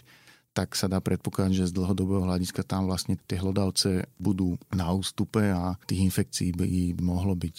tak 0.54 0.78
sa 0.78 0.86
dá 0.86 1.02
predpokladať, 1.02 1.52
že 1.52 1.70
z 1.74 1.76
dlhodobého 1.76 2.22
hľadiska 2.22 2.62
tam 2.62 2.86
vlastne 2.86 3.18
tie 3.26 3.42
hlodavce 3.42 4.06
budú 4.22 4.54
na 4.70 4.86
ústupe 4.94 5.42
a 5.50 5.74
tých 5.90 6.06
infekcií 6.06 6.54
by 6.54 7.02
mohlo 7.02 7.34
byť 7.34 7.56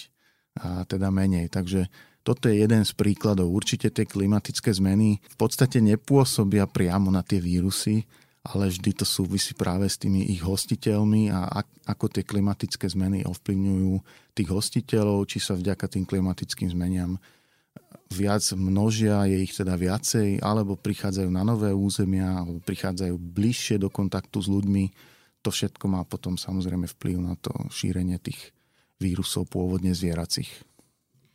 a 0.55 0.87
teda 0.87 1.11
menej. 1.11 1.51
Takže 1.51 1.91
toto 2.23 2.47
je 2.47 2.63
jeden 2.63 2.87
z 2.87 2.95
príkladov. 2.95 3.51
Určite 3.51 3.91
tie 3.91 4.07
klimatické 4.07 4.71
zmeny 4.71 5.19
v 5.19 5.35
podstate 5.35 5.83
nepôsobia 5.83 6.63
priamo 6.65 7.11
na 7.11 7.19
tie 7.19 7.43
vírusy, 7.43 8.07
ale 8.45 8.71
vždy 8.71 9.03
to 9.03 9.05
súvisí 9.05 9.51
práve 9.57 9.89
s 9.91 9.99
tými 9.99 10.31
ich 10.31 10.39
hostiteľmi 10.39 11.33
a 11.35 11.61
ako 11.85 12.05
tie 12.07 12.23
klimatické 12.23 12.87
zmeny 12.87 13.27
ovplyvňujú 13.27 13.93
tých 14.37 14.49
hostiteľov, 14.49 15.27
či 15.27 15.43
sa 15.43 15.57
vďaka 15.57 15.85
tým 15.91 16.07
klimatickým 16.07 16.71
zmeniam 16.71 17.19
viac 18.11 18.43
množia, 18.53 19.25
je 19.25 19.37
ich 19.41 19.53
teda 19.53 19.73
viacej, 19.73 20.41
alebo 20.41 20.77
prichádzajú 20.77 21.29
na 21.29 21.41
nové 21.41 21.73
územia, 21.73 22.45
alebo 22.45 22.61
prichádzajú 22.61 23.15
bližšie 23.17 23.81
do 23.81 23.89
kontaktu 23.89 24.37
s 24.41 24.47
ľuďmi. 24.47 24.83
To 25.45 25.49
všetko 25.53 25.85
má 25.89 26.01
potom 26.05 26.37
samozrejme 26.37 26.89
vplyv 26.89 27.17
na 27.21 27.33
to 27.37 27.53
šírenie 27.69 28.17
tých 28.21 28.53
vírusov 28.97 29.49
pôvodne 29.49 29.93
zvieracích. 29.93 30.49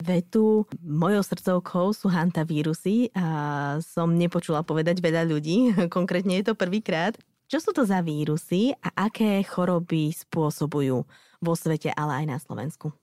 Vetu 0.01 0.65
mojou 0.81 1.21
srdcovkou 1.21 1.93
sú 1.93 2.09
hantavírusy 2.09 3.13
a 3.13 3.77
som 3.85 4.17
nepočula 4.17 4.65
povedať 4.65 4.97
veľa 5.05 5.29
ľudí, 5.29 5.77
konkrétne 5.97 6.41
je 6.41 6.45
to 6.51 6.55
prvýkrát. 6.57 7.15
Čo 7.51 7.59
sú 7.59 7.71
to 7.75 7.83
za 7.83 7.99
vírusy 8.01 8.73
a 8.79 9.11
aké 9.11 9.43
choroby 9.43 10.15
spôsobujú 10.15 11.03
vo 11.43 11.55
svete, 11.59 11.91
ale 11.93 12.23
aj 12.23 12.27
na 12.31 12.39
Slovensku? 12.39 12.95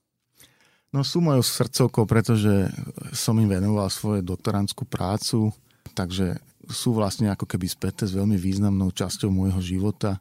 No 0.88 1.04
sú 1.04 1.20
mojou 1.20 1.44
srdcovkou, 1.44 2.08
pretože 2.08 2.72
som 3.12 3.36
im 3.36 3.48
venoval 3.48 3.92
svoju 3.92 4.24
doktorantskú 4.24 4.88
prácu, 4.88 5.52
takže 5.92 6.40
sú 6.68 6.96
vlastne 6.96 7.28
ako 7.28 7.44
keby 7.44 7.68
späté 7.68 8.08
s 8.08 8.16
veľmi 8.16 8.36
významnou 8.40 8.92
časťou 8.92 9.28
môjho 9.28 9.60
života 9.60 10.20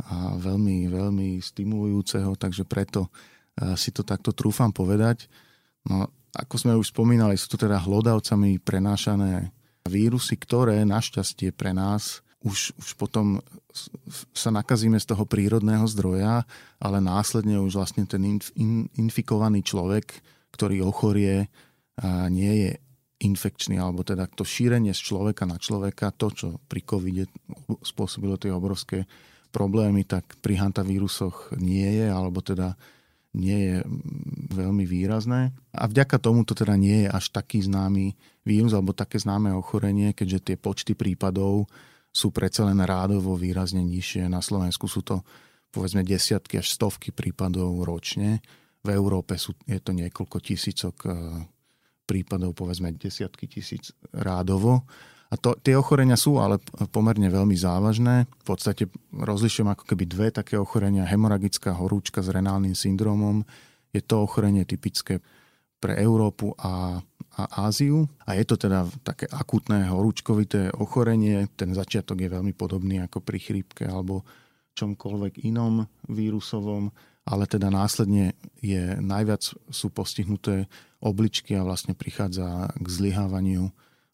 a 0.00 0.36
veľmi, 0.40 0.88
veľmi 0.88 1.40
stimulujúceho, 1.44 2.32
takže 2.36 2.64
preto 2.64 3.08
e, 3.08 3.76
si 3.76 3.92
to 3.92 4.00
takto 4.00 4.32
trúfam 4.32 4.72
povedať. 4.72 5.28
No, 5.84 6.08
ako 6.32 6.54
sme 6.56 6.72
už 6.80 6.96
spomínali, 6.96 7.36
sú 7.36 7.52
to 7.52 7.60
teda 7.60 7.76
hlodavcami 7.76 8.56
prenášané 8.60 9.52
vírusy, 9.84 10.40
ktoré 10.40 10.80
našťastie 10.88 11.52
pre 11.52 11.76
nás 11.76 12.24
už, 12.40 12.72
už 12.80 12.90
potom 12.96 13.44
sa 14.32 14.48
nakazíme 14.48 14.96
z 14.96 15.06
toho 15.12 15.28
prírodného 15.28 15.84
zdroja, 15.84 16.48
ale 16.80 16.98
následne 16.98 17.60
už 17.60 17.76
vlastne 17.76 18.08
ten 18.08 18.24
inf, 18.24 18.48
in, 18.56 18.88
infikovaný 18.96 19.60
človek, 19.60 20.16
ktorý 20.56 20.80
ochorie, 20.84 21.52
a 22.00 22.32
nie 22.32 22.64
je 22.64 22.70
infekčný, 23.20 23.76
alebo 23.76 24.00
teda 24.00 24.24
to 24.32 24.48
šírenie 24.48 24.96
z 24.96 25.00
človeka 25.12 25.44
na 25.44 25.60
človeka, 25.60 26.16
to, 26.16 26.32
čo 26.32 26.46
pri 26.64 26.80
covide 26.80 27.28
spôsobilo 27.84 28.40
tie 28.40 28.48
obrovské 28.48 29.04
problémy, 29.52 30.08
tak 30.08 30.40
pri 30.40 30.64
hantavírusoch 30.64 31.52
nie 31.60 32.00
je, 32.00 32.08
alebo 32.08 32.40
teda 32.40 32.80
nie 33.36 33.60
je 33.60 33.76
veľmi 34.50 34.88
výrazné. 34.88 35.54
A 35.76 35.86
vďaka 35.86 36.18
tomu 36.18 36.42
to 36.42 36.56
teda 36.56 36.74
nie 36.74 37.06
je 37.06 37.08
až 37.12 37.30
taký 37.30 37.62
známy 37.62 38.16
vírus 38.42 38.72
alebo 38.74 38.96
také 38.96 39.20
známe 39.20 39.54
ochorenie, 39.54 40.16
keďže 40.16 40.50
tie 40.50 40.56
počty 40.56 40.96
prípadov 40.96 41.70
sú 42.10 42.34
predsa 42.34 42.66
len 42.66 42.82
rádovo 42.82 43.38
výrazne 43.38 43.80
nižšie. 43.86 44.26
Na 44.26 44.42
Slovensku 44.42 44.90
sú 44.90 45.06
to 45.06 45.22
povedzme 45.70 46.02
desiatky 46.02 46.58
až 46.58 46.74
stovky 46.74 47.14
prípadov 47.14 47.86
ročne. 47.86 48.42
V 48.82 48.88
Európe 48.90 49.38
sú, 49.38 49.54
je 49.64 49.78
to 49.78 49.94
niekoľko 49.94 50.42
tisícok 50.42 50.96
e, 51.06 51.10
prípadov, 52.04 52.58
povedzme 52.58 52.90
desiatky 52.90 53.46
tisíc 53.46 53.94
rádovo. 54.10 54.82
A 55.30 55.38
to, 55.38 55.54
tie 55.62 55.78
ochorenia 55.78 56.18
sú 56.18 56.42
ale 56.42 56.58
pomerne 56.90 57.30
veľmi 57.30 57.54
závažné. 57.54 58.26
V 58.26 58.44
podstate 58.44 58.90
rozlišujem 59.14 59.70
ako 59.70 59.84
keby 59.86 60.04
dve 60.10 60.28
také 60.34 60.58
ochorenia. 60.58 61.06
Hemoragická 61.06 61.78
horúčka 61.78 62.18
s 62.18 62.34
renálnym 62.34 62.74
syndromom. 62.74 63.46
Je 63.94 64.02
to 64.02 64.26
ochorenie 64.26 64.66
typické 64.66 65.22
pre 65.78 65.94
Európu 66.02 66.58
a 66.58 66.98
a 67.46 67.70
Áziu. 67.70 68.08
A 68.26 68.36
je 68.36 68.44
to 68.44 68.56
teda 68.60 68.84
také 69.00 69.24
akutné 69.30 69.88
horúčkovité 69.88 70.74
ochorenie. 70.76 71.48
Ten 71.56 71.72
začiatok 71.72 72.20
je 72.20 72.28
veľmi 72.28 72.52
podobný 72.52 73.00
ako 73.00 73.24
pri 73.24 73.38
chrípke 73.40 73.88
alebo 73.88 74.26
čomkoľvek 74.74 75.44
inom 75.44 75.84
vírusovom, 76.08 76.88
ale 77.26 77.44
teda 77.44 77.68
následne 77.68 78.32
je 78.58 78.96
najviac 78.98 79.44
sú 79.68 79.86
postihnuté 79.92 80.70
obličky 81.00 81.56
a 81.56 81.66
vlastne 81.66 81.92
prichádza 81.92 82.70
k 82.76 82.86
zlyhávaniu 82.86 83.68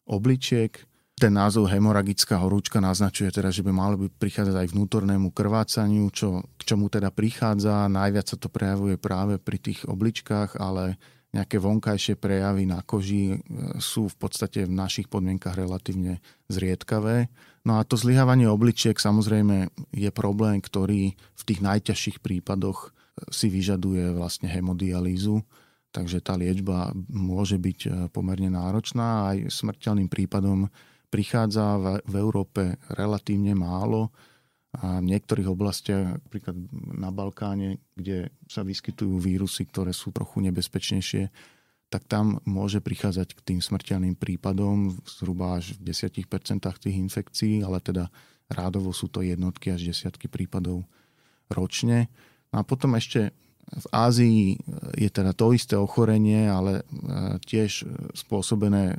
obličiek. 0.07 0.83
Ten 1.17 1.33
názov 1.33 1.73
hemoragická 1.73 2.37
horúčka 2.37 2.77
naznačuje 2.77 3.33
teda, 3.33 3.49
že 3.49 3.65
by 3.65 3.73
malo 3.73 3.97
by 3.97 4.05
prichádzať 4.21 4.53
aj 4.53 4.67
vnútornému 4.69 5.33
krvácaniu, 5.33 6.13
čo, 6.13 6.45
k 6.61 6.61
čomu 6.61 6.93
teda 6.93 7.09
prichádza. 7.09 7.89
Najviac 7.89 8.25
sa 8.29 8.37
to 8.37 8.53
prejavuje 8.53 9.01
práve 9.01 9.41
pri 9.41 9.57
tých 9.57 9.89
obličkách, 9.89 10.61
ale 10.61 11.01
nejaké 11.37 11.61
vonkajšie 11.61 12.17
prejavy 12.17 12.65
na 12.65 12.81
koži 12.81 13.37
e, 13.37 13.37
sú 13.77 14.09
v 14.09 14.17
podstate 14.17 14.65
v 14.65 14.73
našich 14.73 15.05
podmienkach 15.05 15.53
relatívne 15.53 16.17
zriedkavé. 16.49 17.29
No 17.61 17.77
a 17.77 17.85
to 17.85 17.93
zlyhávanie 17.93 18.49
obličiek 18.49 18.97
samozrejme 18.97 19.69
je 19.93 20.09
problém, 20.09 20.57
ktorý 20.57 21.13
v 21.13 21.43
tých 21.45 21.61
najťažších 21.61 22.17
prípadoch 22.25 22.89
e, 22.89 23.29
si 23.29 23.53
vyžaduje 23.53 24.17
vlastne 24.17 24.49
hemodialýzu, 24.49 25.45
takže 25.93 26.25
tá 26.25 26.33
liečba 26.33 26.89
môže 27.13 27.61
byť 27.61 27.79
e, 27.85 27.89
pomerne 28.09 28.49
náročná. 28.49 29.29
Aj 29.29 29.37
smrteľným 29.37 30.09
prípadom 30.09 30.73
prichádza 31.13 32.01
v 32.03 32.15
Európe 32.17 32.81
relatívne 32.91 33.53
málo 33.53 34.09
a 34.77 35.01
v 35.01 35.09
niektorých 35.09 35.49
oblastiach, 35.49 36.21
napríklad 36.21 36.53
na 36.93 37.09
Balkáne, 37.09 37.81
kde 37.97 38.29
sa 38.45 38.61
vyskytujú 38.61 39.17
vírusy, 39.17 39.65
ktoré 39.65 39.89
sú 39.89 40.13
trochu 40.13 40.45
nebezpečnejšie, 40.45 41.33
tak 41.87 42.05
tam 42.05 42.43
môže 42.43 42.83
prichádzať 42.83 43.33
k 43.33 43.39
tým 43.41 43.59
smrteľným 43.63 44.19
prípadom 44.19 44.93
zhruba 45.07 45.57
až 45.57 45.79
v 45.79 45.89
10% 45.95 46.27
tých 46.61 46.95
infekcií, 46.99 47.63
ale 47.63 47.79
teda 47.79 48.11
rádovo 48.51 48.91
sú 48.91 49.07
to 49.07 49.23
jednotky 49.23 49.71
až 49.71 49.87
desiatky 49.87 50.27
prípadov 50.27 50.83
ročne. 51.47 52.11
No 52.51 52.61
a 52.61 52.63
potom 52.67 52.93
ešte 52.99 53.31
v 53.67 53.87
Ázii 53.91 54.55
je 54.95 55.09
teda 55.11 55.35
to 55.35 55.51
isté 55.51 55.75
ochorenie, 55.75 56.47
ale 56.47 56.79
e, 56.79 56.83
tiež 57.43 57.83
spôsobené 58.15 58.95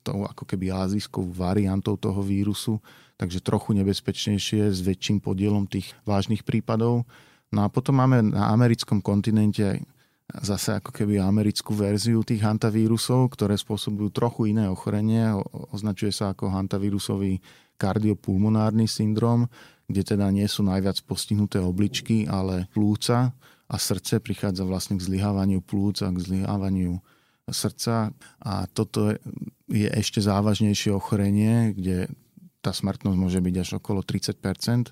tou 0.00 0.24
ako 0.24 0.44
keby 0.48 0.72
azijskou 0.72 1.26
variantou 1.28 1.98
toho 2.00 2.22
vírusu, 2.24 2.80
takže 3.16 3.44
trochu 3.44 3.72
nebezpečnejšie 3.76 4.72
s 4.72 4.80
väčším 4.84 5.24
podielom 5.24 5.68
tých 5.68 5.96
vážnych 6.04 6.44
prípadov. 6.44 7.08
No 7.52 7.64
a 7.64 7.68
potom 7.72 8.00
máme 8.00 8.32
na 8.32 8.52
americkom 8.52 9.00
kontinente 9.00 9.84
zase 10.26 10.82
ako 10.82 10.90
keby 10.90 11.22
americkú 11.22 11.70
verziu 11.72 12.26
tých 12.26 12.42
hantavírusov, 12.42 13.30
ktoré 13.32 13.54
spôsobujú 13.54 14.10
trochu 14.10 14.50
iné 14.50 14.66
ochorenie. 14.66 15.30
Označuje 15.70 16.10
sa 16.10 16.34
ako 16.34 16.50
hantavírusový 16.50 17.38
kardiopulmonárny 17.78 18.90
syndrom, 18.90 19.46
kde 19.86 20.02
teda 20.02 20.26
nie 20.34 20.48
sú 20.50 20.66
najviac 20.66 20.98
postihnuté 21.06 21.62
obličky, 21.62 22.26
ale 22.26 22.66
plúca 22.74 23.38
a 23.70 23.76
srdce 23.78 24.18
prichádza 24.18 24.66
vlastne 24.66 24.98
k 24.98 25.06
zlyhávaniu 25.06 25.62
plúc 25.62 26.02
a 26.02 26.10
k 26.10 26.18
zlyhávaniu 26.18 26.98
srdca 27.46 28.10
a 28.42 28.66
toto 28.66 29.14
je 29.70 29.86
ešte 29.86 30.18
závažnejšie 30.18 30.90
ochorenie, 30.90 31.70
kde 31.70 32.10
tá 32.66 32.74
smrtnosť 32.74 33.14
môže 33.14 33.38
byť 33.38 33.54
až 33.62 33.70
okolo 33.78 34.02
30% 34.02 34.90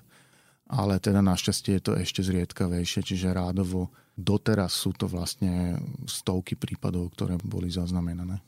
ale 0.65 0.97
teda 0.97 1.21
našťastie 1.21 1.77
je 1.77 1.81
to 1.81 1.93
ešte 1.93 2.25
zriedkavejšie, 2.25 3.05
čiže 3.05 3.37
rádovo 3.37 3.93
doteraz 4.17 4.73
sú 4.73 4.97
to 4.97 5.05
vlastne 5.05 5.77
stovky 6.09 6.57
prípadov, 6.57 7.13
ktoré 7.13 7.37
boli 7.37 7.69
zaznamenané. 7.69 8.41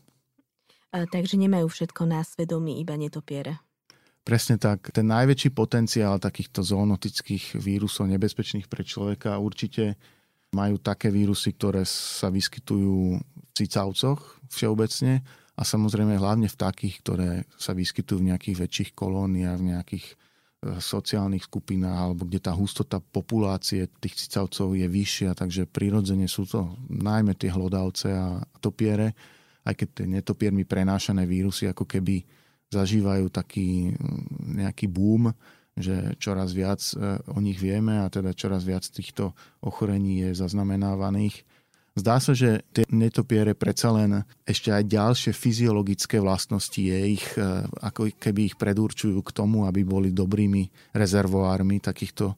A, 0.90 1.06
takže 1.06 1.38
nemajú 1.38 1.70
všetko 1.70 2.10
na 2.10 2.26
svedomí, 2.26 2.82
iba 2.82 2.98
netopiere. 2.98 3.62
Presne 4.26 4.58
tak. 4.58 4.92
Ten 4.92 5.08
najväčší 5.08 5.54
potenciál 5.54 6.18
takýchto 6.18 6.66
zoonotických 6.66 7.60
vírusov 7.60 8.10
nebezpečných 8.12 8.68
pre 8.68 8.84
človeka 8.84 9.38
určite 9.40 9.96
majú 10.52 10.80
také 10.82 11.14
vírusy, 11.14 11.54
ktoré 11.54 11.86
sa 11.86 12.32
vyskytujú 12.32 13.20
v 13.20 13.50
cicavcoch 13.56 14.42
všeobecne 14.52 15.22
a 15.58 15.62
samozrejme 15.66 16.22
hlavne 16.22 16.46
v 16.46 16.60
takých, 16.60 16.96
ktoré 17.02 17.30
sa 17.58 17.74
vyskytujú 17.74 18.22
v 18.22 18.30
nejakých 18.30 18.58
väčších 18.62 18.92
kolóniách, 18.94 19.58
v 19.58 19.68
nejakých 19.74 20.06
e, 20.06 20.16
sociálnych 20.78 21.50
skupinách 21.50 21.98
alebo 21.98 22.30
kde 22.30 22.40
tá 22.46 22.54
hustota 22.54 23.02
populácie 23.02 23.90
tých 23.98 24.22
cicavcov 24.22 24.78
je 24.78 24.86
vyššia, 24.86 25.34
takže 25.34 25.66
prirodzene 25.66 26.30
sú 26.30 26.46
to 26.46 26.78
najmä 26.94 27.34
tie 27.34 27.50
hlodavce 27.50 28.14
a 28.14 28.46
topiere, 28.62 29.18
aj 29.66 29.74
keď 29.74 29.88
tie 29.98 30.06
netopiermi 30.06 30.62
prenášané 30.62 31.26
vírusy 31.26 31.66
ako 31.74 31.90
keby 31.90 32.22
zažívajú 32.70 33.34
taký 33.34 33.98
nejaký 34.38 34.86
boom, 34.92 35.34
že 35.74 36.14
čoraz 36.22 36.54
viac 36.54 36.86
e, 36.94 37.18
o 37.34 37.42
nich 37.42 37.58
vieme 37.58 37.98
a 37.98 38.14
teda 38.14 38.38
čoraz 38.38 38.62
viac 38.62 38.86
týchto 38.86 39.34
ochorení 39.66 40.22
je 40.22 40.38
zaznamenávaných. 40.38 41.42
Zdá 41.98 42.22
sa, 42.22 42.38
že 42.38 42.62
tie 42.70 42.86
netopiere 42.94 43.58
predsa 43.58 43.90
len 43.90 44.22
ešte 44.46 44.70
aj 44.70 44.86
ďalšie 44.86 45.32
fyziologické 45.34 46.22
vlastnosti 46.22 46.78
je 46.78 47.18
ich, 47.18 47.26
e, 47.34 47.66
ako 47.82 48.14
keby 48.22 48.54
ich 48.54 48.56
predurčujú 48.56 49.18
k 49.26 49.34
tomu, 49.34 49.66
aby 49.66 49.82
boli 49.82 50.14
dobrými 50.14 50.94
rezervoármi 50.94 51.82
takýchto 51.82 52.32
e, 52.32 52.36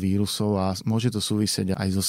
vírusov. 0.00 0.56
A 0.56 0.72
môže 0.88 1.12
to 1.12 1.20
súvisieť 1.20 1.76
aj 1.76 2.00
so, 2.00 2.04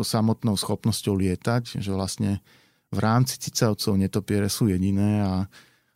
so 0.00 0.02
samotnou 0.02 0.56
schopnosťou 0.56 1.12
lietať, 1.12 1.84
že 1.84 1.92
vlastne 1.92 2.40
v 2.88 2.98
rámci 3.04 3.36
cicavcov 3.36 3.92
netopiere 4.00 4.48
sú 4.48 4.72
jediné 4.72 5.20
a 5.20 5.44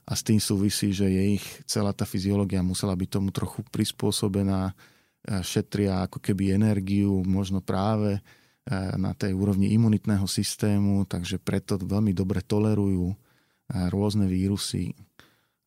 a 0.08 0.16
s 0.16 0.24
tým 0.24 0.40
súvisí, 0.40 0.88
že 0.88 1.04
je 1.04 1.36
ich 1.36 1.44
celá 1.68 1.92
tá 1.92 2.08
fyziológia 2.08 2.64
musela 2.64 2.96
byť 2.96 3.08
tomu 3.12 3.28
trochu 3.28 3.60
prispôsobená, 3.68 4.72
e, 4.72 4.74
šetria 5.44 6.08
ako 6.08 6.16
keby 6.24 6.56
energiu, 6.56 7.20
možno 7.28 7.60
práve 7.60 8.16
na 9.00 9.16
tej 9.16 9.32
úrovni 9.32 9.72
imunitného 9.72 10.28
systému, 10.28 11.08
takže 11.08 11.40
preto 11.40 11.80
veľmi 11.80 12.12
dobre 12.12 12.44
tolerujú 12.44 13.12
e, 13.12 13.16
rôzne 13.88 14.28
vírusy 14.28 14.92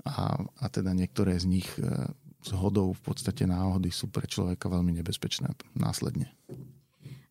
a, 0.06 0.38
a 0.38 0.66
teda 0.70 0.94
niektoré 0.94 1.38
z 1.38 1.46
nich 1.46 1.70
z 2.42 2.52
hodou 2.58 2.90
v 2.98 3.02
podstate 3.06 3.46
náhody 3.46 3.94
sú 3.94 4.10
pre 4.10 4.26
človeka 4.26 4.66
veľmi 4.66 4.98
nebezpečné 4.98 5.54
následne. 5.78 6.34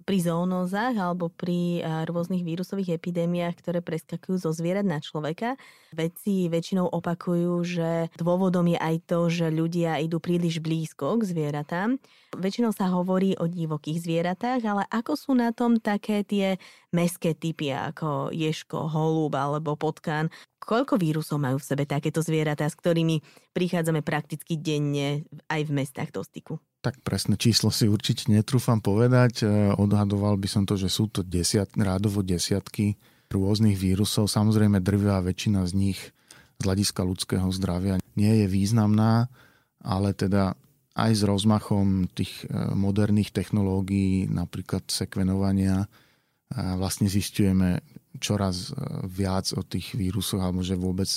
Pri 0.04 0.18
zoonózach 0.24 0.96
alebo 0.96 1.28
pri 1.28 1.84
rôznych 2.08 2.42
vírusových 2.42 2.96
epidémiách, 2.96 3.56
ktoré 3.60 3.78
preskakujú 3.84 4.40
zo 4.40 4.50
zvierat 4.50 4.84
na 4.84 4.98
človeka. 4.98 5.60
Vedci 5.92 6.48
väčšinou 6.48 6.88
opakujú, 6.88 7.52
že 7.66 7.90
dôvodom 8.16 8.66
je 8.70 8.78
aj 8.80 8.96
to, 9.04 9.28
že 9.28 9.52
ľudia 9.52 10.00
idú 10.00 10.22
príliš 10.22 10.62
blízko 10.62 11.20
k 11.20 11.26
zvieratám. 11.28 12.00
Väčšinou 12.34 12.70
sa 12.70 12.88
hovorí 12.94 13.34
o 13.36 13.50
divokých 13.50 13.98
zvieratách, 14.00 14.60
ale 14.62 14.82
ako 14.88 15.12
sú 15.18 15.32
na 15.34 15.50
tom 15.50 15.82
také 15.82 16.22
tie 16.22 16.62
meské 16.94 17.34
typy 17.34 17.74
ako 17.74 18.30
ješko, 18.30 18.86
holub 18.86 19.34
alebo 19.34 19.74
potkan? 19.74 20.30
Koľko 20.60 21.00
vírusov 21.00 21.42
majú 21.42 21.58
v 21.58 21.66
sebe 21.66 21.84
takéto 21.88 22.22
zvieratá, 22.22 22.68
s 22.68 22.78
ktorými 22.78 23.24
prichádzame 23.56 24.04
prakticky 24.06 24.54
denne 24.54 25.26
aj 25.50 25.60
v 25.66 25.74
mestách 25.74 26.14
do 26.14 26.22
styku? 26.22 26.62
Tak 26.80 27.04
presné 27.04 27.36
číslo 27.36 27.68
si 27.68 27.84
určite 27.84 28.32
netrúfam 28.32 28.80
povedať. 28.80 29.44
E, 29.44 29.76
odhadoval 29.76 30.40
by 30.40 30.48
som 30.48 30.64
to, 30.64 30.80
že 30.80 30.88
sú 30.88 31.12
to 31.12 31.20
desiat, 31.20 31.68
rádovo 31.76 32.24
desiatky 32.24 32.96
rôznych 33.28 33.76
vírusov. 33.76 34.32
Samozrejme 34.32 34.80
drvivá 34.80 35.20
väčšina 35.20 35.68
z 35.68 35.72
nich 35.76 36.00
z 36.56 36.62
hľadiska 36.64 37.04
ľudského 37.04 37.44
zdravia 37.52 38.00
nie 38.16 38.32
je 38.44 38.46
významná, 38.48 39.28
ale 39.84 40.16
teda 40.16 40.56
aj 40.96 41.12
s 41.20 41.22
rozmachom 41.28 42.08
tých 42.16 42.48
e, 42.48 42.72
moderných 42.72 43.28
technológií, 43.28 44.24
napríklad 44.32 44.88
sekvenovania, 44.88 45.84
e, 45.84 45.88
vlastne 46.80 47.12
zistujeme 47.12 47.84
čoraz 48.16 48.72
viac 49.04 49.52
o 49.52 49.60
tých 49.60 49.92
vírusoch, 49.92 50.40
alebo 50.40 50.64
že 50.64 50.80
vôbec 50.80 51.08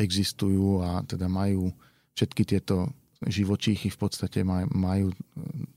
existujú 0.00 0.80
a 0.80 1.04
teda 1.04 1.28
majú 1.28 1.68
všetky 2.16 2.48
tieto 2.48 2.96
živočíchy 3.26 3.92
v 3.92 3.98
podstate 3.98 4.42
majú 4.46 5.14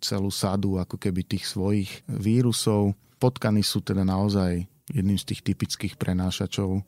celú 0.02 0.30
sadu 0.30 0.82
ako 0.82 0.98
keby 0.98 1.26
tých 1.26 1.46
svojich 1.50 2.06
vírusov. 2.10 2.98
Potkany 3.22 3.62
sú 3.62 3.82
teda 3.82 4.06
naozaj 4.06 4.66
jedným 4.92 5.18
z 5.18 5.34
tých 5.34 5.42
typických 5.42 5.98
prenášačov 5.98 6.84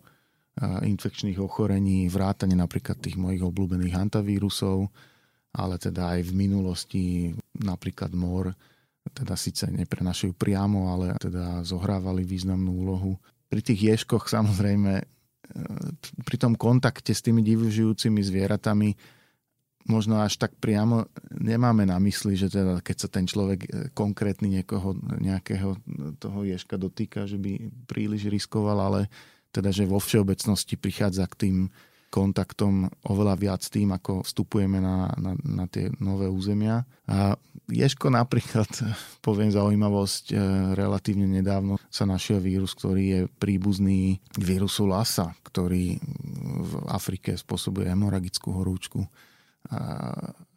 infekčných 0.65 1.37
ochorení, 1.37 2.09
vrátane 2.09 2.57
napríklad 2.57 2.97
tých 2.97 3.13
mojich 3.13 3.45
obľúbených 3.45 3.93
hantavírusov, 3.93 4.89
ale 5.53 5.75
teda 5.77 6.17
aj 6.17 6.21
v 6.25 6.31
minulosti 6.33 7.03
napríklad 7.61 8.13
mor, 8.17 8.53
teda 9.13 9.37
síce 9.37 9.69
neprenašajú 9.69 10.33
priamo, 10.35 10.91
ale 10.91 11.15
teda 11.21 11.61
zohrávali 11.63 12.25
významnú 12.25 12.73
úlohu. 12.73 13.13
Pri 13.47 13.61
tých 13.63 13.95
ješkoch 13.95 14.27
samozrejme 14.27 14.91
e, 14.99 15.03
pri 16.27 16.37
tom 16.37 16.59
kontakte 16.59 17.15
s 17.15 17.23
tými 17.23 17.39
divožijúcimi 17.45 18.19
zvieratami 18.19 18.89
možno 19.87 20.19
až 20.19 20.35
tak 20.37 20.53
priamo 20.59 21.07
nemáme 21.31 21.87
na 21.87 21.97
mysli, 22.03 22.35
že 22.35 22.51
teda 22.51 22.83
keď 22.83 22.97
sa 22.99 23.09
ten 23.09 23.25
človek 23.25 23.59
e, 23.63 23.67
konkrétny 23.95 24.59
niekoho, 24.59 24.93
nejakého 25.17 25.79
toho 26.19 26.39
ješka 26.43 26.75
dotýka, 26.75 27.25
že 27.25 27.39
by 27.39 27.87
príliš 27.87 28.27
riskoval, 28.27 28.77
ale 28.77 29.01
teda, 29.55 29.71
že 29.71 29.89
vo 29.89 29.97
všeobecnosti 29.97 30.75
prichádza 30.77 31.25
k 31.31 31.39
tým 31.47 31.57
kontaktom 32.07 32.87
oveľa 33.03 33.35
viac 33.35 33.63
tým, 33.67 33.91
ako 33.91 34.23
vstupujeme 34.23 34.79
na, 34.79 35.11
na, 35.19 35.35
na 35.43 35.65
tie 35.67 35.91
nové 35.99 36.31
územia. 36.31 36.87
A 37.07 37.35
Ješko 37.67 38.07
napríklad, 38.07 38.67
poviem 39.27 39.51
zaujímavosť, 39.51 40.31
e, 40.31 40.35
relatívne 40.75 41.27
nedávno 41.27 41.75
sa 41.91 42.07
našiel 42.07 42.39
vírus, 42.39 42.71
ktorý 42.75 43.03
je 43.03 43.21
príbuzný 43.39 44.23
vírusu 44.39 44.87
Lasa, 44.87 45.35
ktorý 45.43 45.99
v 46.63 46.73
Afrike 46.87 47.35
spôsobuje 47.35 47.91
hemoragickú 47.91 48.55
horúčku 48.55 49.03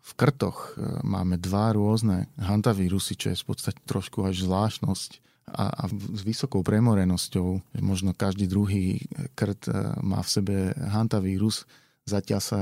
v 0.01 0.13
krtoch 0.17 0.75
e, 0.75 1.05
máme 1.07 1.39
dva 1.39 1.71
rôzne 1.77 2.27
hantavírusy, 2.41 3.15
čo 3.15 3.27
je 3.31 3.41
v 3.41 3.47
podstate 3.47 3.81
trošku 3.87 4.27
až 4.27 4.43
zvláštnosť 4.43 5.11
a, 5.51 5.65
a 5.71 5.85
s 5.91 6.23
vysokou 6.27 6.63
premorenosťou. 6.67 7.79
Možno 7.83 8.15
každý 8.17 8.51
druhý 8.51 9.07
krt 9.39 9.71
e, 9.71 9.73
má 10.03 10.25
v 10.25 10.33
sebe 10.33 10.57
hantavírus. 10.75 11.69
Zatiaľ 12.09 12.41
sa 12.43 12.61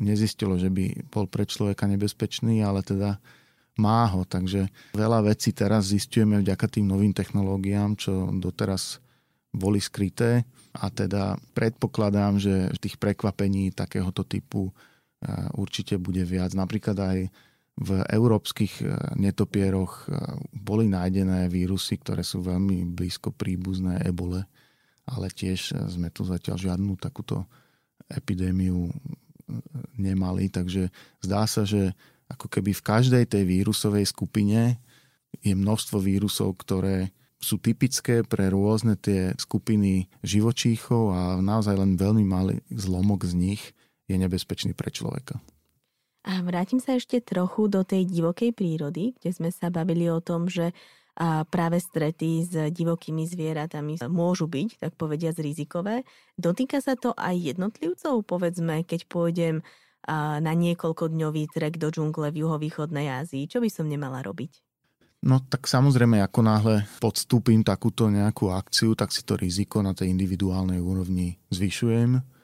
nezistilo, 0.00 0.56
že 0.56 0.72
by 0.72 1.12
bol 1.12 1.28
pre 1.28 1.44
človeka 1.44 1.84
nebezpečný, 1.84 2.64
ale 2.64 2.80
teda 2.80 3.20
má 3.76 4.08
ho. 4.08 4.24
Takže 4.24 4.70
veľa 4.96 5.28
vecí 5.28 5.52
teraz 5.52 5.92
zistujeme 5.92 6.40
vďaka 6.40 6.66
tým 6.72 6.88
novým 6.88 7.12
technológiám, 7.12 8.00
čo 8.00 8.32
doteraz 8.32 9.02
boli 9.52 9.80
skryté 9.80 10.44
a 10.76 10.92
teda 10.92 11.40
predpokladám, 11.56 12.36
že 12.36 12.68
tých 12.78 13.00
prekvapení 13.00 13.72
takéhoto 13.72 14.22
typu 14.22 14.70
určite 15.58 15.98
bude 15.98 16.22
viac. 16.22 16.54
Napríklad 16.54 16.98
aj 16.98 17.18
v 17.78 17.90
európskych 18.10 18.82
e, 18.82 18.84
netopieroch 19.14 20.10
e, 20.10 20.18
boli 20.50 20.90
nájdené 20.90 21.46
vírusy, 21.46 21.94
ktoré 22.02 22.26
sú 22.26 22.42
veľmi 22.42 22.82
blízko 22.90 23.30
príbuzné 23.30 24.02
ebole, 24.02 24.42
ale 25.06 25.26
tiež 25.30 25.78
sme 25.86 26.10
tu 26.10 26.26
zatiaľ 26.26 26.58
žiadnu 26.58 26.98
takúto 26.98 27.46
epidémiu 28.10 28.90
e, 28.90 28.92
nemali, 29.94 30.50
takže 30.50 30.90
zdá 31.22 31.46
sa, 31.46 31.62
že 31.62 31.94
ako 32.26 32.50
keby 32.50 32.74
v 32.74 32.82
každej 32.82 33.24
tej 33.30 33.46
vírusovej 33.46 34.10
skupine 34.10 34.82
je 35.40 35.54
množstvo 35.54 36.02
vírusov, 36.02 36.58
ktoré 36.58 37.14
sú 37.38 37.62
typické 37.62 38.26
pre 38.26 38.50
rôzne 38.50 38.98
tie 38.98 39.38
skupiny 39.38 40.10
živočíchov 40.26 41.14
a 41.14 41.20
naozaj 41.38 41.78
len 41.78 41.94
veľmi 41.94 42.26
malý 42.26 42.58
zlomok 42.74 43.22
z 43.22 43.38
nich 43.38 43.62
je 44.08 44.16
nebezpečný 44.16 44.72
pre 44.72 44.88
človeka. 44.90 45.38
A 46.26 46.42
vrátim 46.42 46.80
sa 46.82 46.98
ešte 46.98 47.22
trochu 47.22 47.68
do 47.70 47.86
tej 47.86 48.08
divokej 48.08 48.56
prírody, 48.56 49.14
kde 49.20 49.30
sme 49.30 49.48
sa 49.52 49.70
bavili 49.70 50.08
o 50.08 50.18
tom, 50.18 50.48
že 50.48 50.74
a 51.18 51.42
práve 51.42 51.82
strety 51.82 52.46
s 52.46 52.54
divokými 52.70 53.26
zvieratami 53.26 53.98
môžu 54.06 54.46
byť, 54.46 54.78
tak 54.78 54.94
povediať, 54.94 55.42
rizikové. 55.42 56.06
Dotýka 56.38 56.78
sa 56.78 56.94
to 56.94 57.10
aj 57.18 57.34
jednotlivcov, 57.34 58.22
povedzme, 58.22 58.86
keď 58.86 59.10
pôjdem 59.10 59.66
na 60.06 60.52
niekoľko 60.54 61.10
dňový 61.10 61.50
trek 61.50 61.74
do 61.82 61.90
džungle 61.90 62.30
v 62.30 62.46
juhovýchodnej 62.46 63.10
Ázii. 63.18 63.50
Čo 63.50 63.58
by 63.58 63.66
som 63.66 63.90
nemala 63.90 64.22
robiť? 64.22 64.62
No 65.26 65.42
tak 65.42 65.66
samozrejme, 65.66 66.22
ako 66.22 66.40
náhle 66.46 66.86
podstúpim 67.02 67.66
takúto 67.66 68.06
nejakú 68.06 68.54
akciu, 68.54 68.94
tak 68.94 69.10
si 69.10 69.26
to 69.26 69.34
riziko 69.34 69.82
na 69.82 69.98
tej 69.98 70.14
individuálnej 70.14 70.78
úrovni 70.78 71.34
zvyšujem 71.50 72.37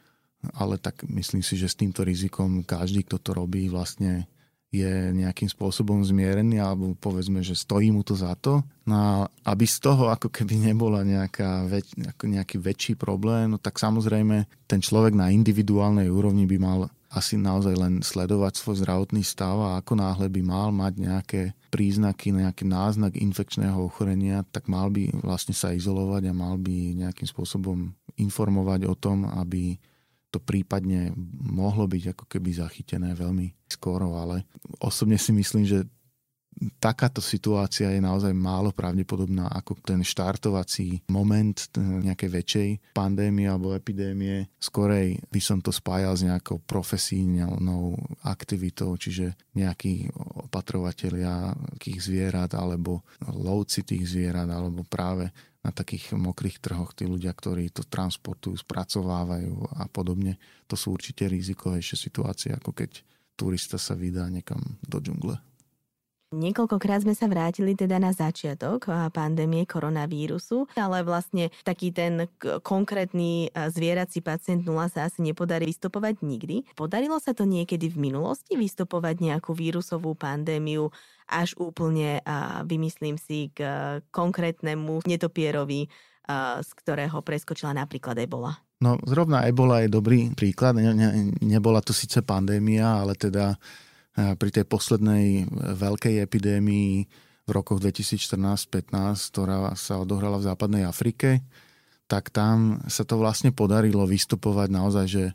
ale 0.53 0.77
tak 0.77 1.07
myslím 1.09 1.41
si, 1.41 1.57
že 1.57 1.71
s 1.71 1.79
týmto 1.79 2.05
rizikom 2.05 2.67
každý, 2.67 3.07
kto 3.09 3.17
to 3.23 3.31
robí, 3.33 3.73
vlastne 3.73 4.29
je 4.75 5.15
nejakým 5.15 5.47
spôsobom 5.47 6.03
zmierený 6.03 6.59
alebo 6.59 6.99
povedzme, 6.99 7.47
že 7.47 7.55
stojí 7.55 7.95
mu 7.95 8.03
to 8.03 8.19
za 8.19 8.35
to. 8.35 8.67
No 8.91 8.95
a 8.99 9.11
aby 9.47 9.71
z 9.71 9.79
toho 9.79 10.11
ako 10.11 10.35
keby 10.35 10.59
nebola 10.59 11.07
nejaká 11.07 11.63
väč, 11.71 11.95
nejaký 12.27 12.59
väčší 12.59 12.99
problém, 12.99 13.55
no 13.55 13.63
tak 13.63 13.79
samozrejme 13.79 14.51
ten 14.67 14.83
človek 14.83 15.15
na 15.15 15.31
individuálnej 15.31 16.11
úrovni 16.11 16.51
by 16.51 16.59
mal 16.59 16.91
asi 17.15 17.39
naozaj 17.39 17.79
len 17.79 17.95
sledovať 18.03 18.59
svoj 18.59 18.83
zdravotný 18.83 19.23
stav 19.23 19.55
a 19.63 19.79
ako 19.79 19.95
náhle 19.95 20.27
by 20.27 20.43
mal 20.43 20.75
mať 20.75 20.93
nejaké 20.99 21.41
príznaky, 21.71 22.35
nejaký 22.35 22.67
náznak 22.67 23.15
infekčného 23.15 23.79
ochorenia, 23.79 24.43
tak 24.51 24.67
mal 24.67 24.91
by 24.91 25.15
vlastne 25.23 25.55
sa 25.55 25.71
izolovať 25.71 26.27
a 26.27 26.35
mal 26.35 26.59
by 26.59 26.99
nejakým 27.07 27.31
spôsobom 27.31 27.95
informovať 28.19 28.91
o 28.91 28.99
tom, 28.99 29.31
aby 29.31 29.79
to 30.35 30.43
prípadne 30.43 31.15
mohlo 31.39 31.87
byť 31.87 32.19
ako 32.19 32.25
keby 32.27 32.51
zachytené 32.59 33.15
veľmi 33.15 33.55
skoro, 33.71 34.19
ale 34.19 34.43
osobne 34.83 35.15
si 35.15 35.31
myslím, 35.31 35.63
že 35.63 35.87
takáto 36.79 37.21
situácia 37.21 37.91
je 37.91 38.01
naozaj 38.01 38.33
málo 38.33 38.71
pravdepodobná 38.71 39.51
ako 39.51 39.79
ten 39.83 40.01
štartovací 40.01 41.03
moment 41.11 41.57
nejakej 41.79 42.31
väčšej 42.31 42.69
pandémie 42.95 43.51
alebo 43.51 43.75
epidémie. 43.75 44.49
Skorej 44.59 45.21
by 45.29 45.41
som 45.43 45.59
to 45.61 45.75
spájal 45.75 46.15
s 46.15 46.23
nejakou 46.23 46.63
profesijnou 46.63 47.99
aktivitou, 48.25 48.95
čiže 48.95 49.35
nejakí 49.57 50.09
opatrovatelia 50.49 51.53
takých 51.77 51.99
zvierat 52.07 52.55
alebo 52.55 53.03
lovci 53.27 53.85
tých 53.85 54.05
zvierat 54.09 54.49
alebo 54.49 54.87
práve 54.87 55.29
na 55.65 55.73
takých 55.73 56.13
mokrých 56.13 56.61
trhoch 56.61 56.93
tí 56.93 57.09
ľudia, 57.09 57.33
ktorí 57.33 57.73
to 57.73 57.89
transportujú, 57.89 58.61
spracovávajú 58.61 59.81
a 59.81 59.89
podobne. 59.89 60.37
To 60.69 60.77
sú 60.77 60.93
určite 60.93 61.25
rizikovejšie 61.25 61.97
situácie, 61.97 62.53
ako 62.53 62.77
keď 62.77 63.01
turista 63.33 63.81
sa 63.81 63.97
vydá 63.97 64.29
niekam 64.29 64.61
do 64.85 65.01
džungle. 65.01 65.41
Niekoľkokrát 66.35 67.07
sme 67.07 67.15
sa 67.15 67.31
vrátili 67.31 67.79
teda 67.79 68.03
na 68.03 68.11
začiatok 68.11 68.91
pandémie 69.15 69.63
koronavírusu, 69.71 70.67
ale 70.75 71.07
vlastne 71.07 71.55
taký 71.63 71.95
ten 71.95 72.27
konkrétny 72.67 73.55
zvierací 73.55 74.19
pacient 74.19 74.67
0 74.67 74.75
sa 74.91 75.07
asi 75.07 75.23
nepodarí 75.23 75.71
vystopovať 75.71 76.27
nikdy. 76.27 76.67
Podarilo 76.75 77.23
sa 77.23 77.39
to 77.39 77.47
niekedy 77.47 77.87
v 77.87 78.11
minulosti 78.11 78.59
vystopovať 78.59 79.23
nejakú 79.23 79.55
vírusovú 79.55 80.19
pandémiu 80.19 80.91
až 81.31 81.55
úplne, 81.57 82.19
vymyslím 82.67 83.15
si, 83.15 83.55
k 83.55 83.63
konkrétnemu 84.11 85.07
netopierovi, 85.07 85.87
z 86.61 86.71
ktorého 86.83 87.23
preskočila 87.23 87.73
napríklad 87.73 88.19
ebola? 88.19 88.59
No 88.83 89.01
zrovna 89.09 89.47
ebola 89.49 89.81
je 89.81 89.89
dobrý 89.89 90.35
príklad. 90.37 90.77
Ne, 90.77 90.93
ne, 90.93 91.09
nebola 91.41 91.81
to 91.81 91.97
síce 91.97 92.21
pandémia, 92.21 93.01
ale 93.01 93.17
teda 93.17 93.57
pri 94.15 94.51
tej 94.55 94.65
poslednej 94.67 95.51
veľkej 95.75 96.23
epidémii 96.23 96.93
v 97.45 97.51
rokoch 97.51 97.83
2014-15, 97.83 99.35
ktorá 99.35 99.75
sa 99.77 100.01
odohrala 100.01 100.41
v 100.41 100.47
západnej 100.49 100.85
Afrike, 100.87 101.45
tak 102.07 102.31
tam 102.31 102.81
sa 102.89 103.03
to 103.05 103.19
vlastne 103.21 103.53
podarilo 103.53 104.07
vystupovať 104.07 104.69
naozaj, 104.71 105.07
že, 105.09 105.27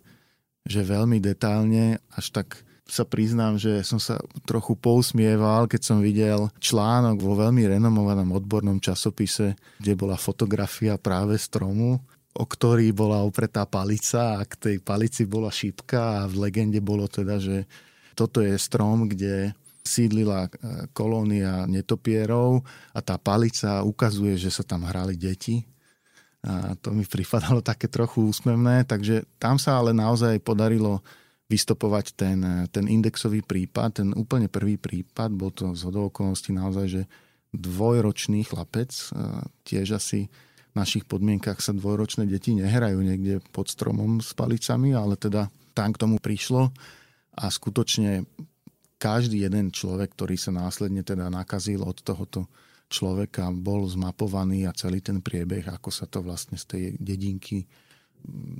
že 0.65 0.82
veľmi 0.82 1.20
detailne, 1.22 2.02
až 2.13 2.32
tak 2.34 2.48
sa 2.89 3.06
priznám, 3.06 3.62
že 3.62 3.86
som 3.86 4.02
sa 4.02 4.18
trochu 4.50 4.74
pousmieval, 4.74 5.70
keď 5.70 5.82
som 5.86 6.02
videl 6.02 6.50
článok 6.58 7.22
vo 7.22 7.38
veľmi 7.38 7.70
renomovanom 7.70 8.34
odbornom 8.34 8.82
časopise, 8.82 9.54
kde 9.78 9.94
bola 9.94 10.18
fotografia 10.18 10.98
práve 10.98 11.38
stromu, 11.38 12.02
o 12.34 12.46
ktorý 12.46 12.89
bola 12.89 13.22
opretá 13.22 13.70
palica 13.70 14.42
a 14.42 14.46
k 14.46 14.54
tej 14.58 14.76
palici 14.82 15.30
bola 15.30 15.54
šípka 15.54 16.26
a 16.26 16.30
v 16.30 16.50
legende 16.50 16.82
bolo 16.82 17.06
teda, 17.06 17.38
že 17.38 17.70
toto 18.19 18.43
je 18.43 18.60
strom, 18.60 19.08
kde 19.08 19.55
sídlila 19.79 20.45
e, 20.45 20.49
kolónia 20.91 21.63
netopierov 21.63 22.67
a 22.91 22.99
tá 22.99 23.15
palica 23.15 23.79
ukazuje, 23.88 24.36
že 24.36 24.51
sa 24.51 24.67
tam 24.67 24.84
hrali 24.84 25.15
deti. 25.15 25.63
A 26.43 26.75
to 26.75 26.91
mi 26.91 27.08
pripadalo 27.08 27.63
také 27.63 27.88
trochu 27.88 28.27
úsmevné, 28.27 28.84
takže 28.84 29.23
tam 29.39 29.55
sa 29.55 29.79
ale 29.79 29.95
naozaj 29.95 30.43
podarilo 30.43 30.99
vystopovať 31.49 32.05
ten, 32.13 32.39
ten 32.69 32.86
indexový 32.86 33.41
prípad, 33.41 34.03
ten 34.03 34.10
úplne 34.13 34.45
prvý 34.51 34.77
prípad, 34.77 35.34
bol 35.34 35.49
to 35.49 35.73
z 35.73 35.89
okolností 35.89 36.53
naozaj, 36.53 36.86
že 36.86 37.01
dvojročný 37.55 38.45
chlapec, 38.45 38.91
e, 38.91 39.03
tiež 39.63 39.95
asi 39.95 40.29
v 40.69 40.75
našich 40.77 41.10
podmienkach 41.10 41.58
sa 41.63 41.73
dvojročné 41.73 42.29
deti 42.29 42.53
nehrajú 42.53 43.01
niekde 43.01 43.41
pod 43.49 43.71
stromom 43.71 44.21
s 44.21 44.38
palicami, 44.38 44.93
ale 44.93 45.17
teda 45.17 45.49
tam 45.73 45.89
k 45.95 46.01
tomu 46.05 46.21
prišlo 46.21 46.69
a 47.39 47.45
skutočne 47.47 48.28
každý 48.99 49.47
jeden 49.47 49.71
človek, 49.71 50.12
ktorý 50.12 50.36
sa 50.36 50.52
následne 50.52 51.08
teda 51.08 51.32
nakazil 51.32 51.88
od 51.88 52.04
tohoto 52.04 52.52
človeka, 52.91 53.47
bol 53.56 53.88
zmapovaný 53.88 54.67
a 54.67 54.75
celý 54.75 54.99
ten 54.99 55.23
priebeh, 55.23 55.71
ako 55.71 55.88
sa 55.88 56.04
to 56.04 56.19
vlastne 56.19 56.60
z 56.60 56.65
tej 56.67 56.84
dedinky 56.99 57.63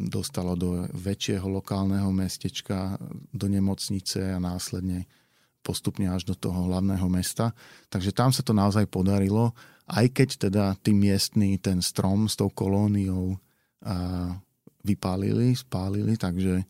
dostalo 0.08 0.56
do 0.56 0.88
väčšieho 0.96 1.44
lokálneho 1.44 2.08
mestečka, 2.16 2.96
do 3.36 3.52
nemocnice 3.52 4.32
a 4.32 4.40
následne 4.40 5.04
postupne 5.60 6.08
až 6.08 6.24
do 6.24 6.36
toho 6.40 6.72
hlavného 6.72 7.04
mesta. 7.12 7.52
Takže 7.92 8.16
tam 8.16 8.32
sa 8.32 8.40
to 8.40 8.56
naozaj 8.56 8.88
podarilo, 8.88 9.52
aj 9.92 10.08
keď 10.16 10.30
teda 10.48 10.66
tí 10.80 10.96
miestní 10.96 11.60
ten 11.60 11.84
strom 11.84 12.32
s 12.32 12.40
tou 12.40 12.48
kolóniou 12.48 13.36
vypálili, 14.80 15.52
spálili, 15.52 16.16
takže 16.16 16.64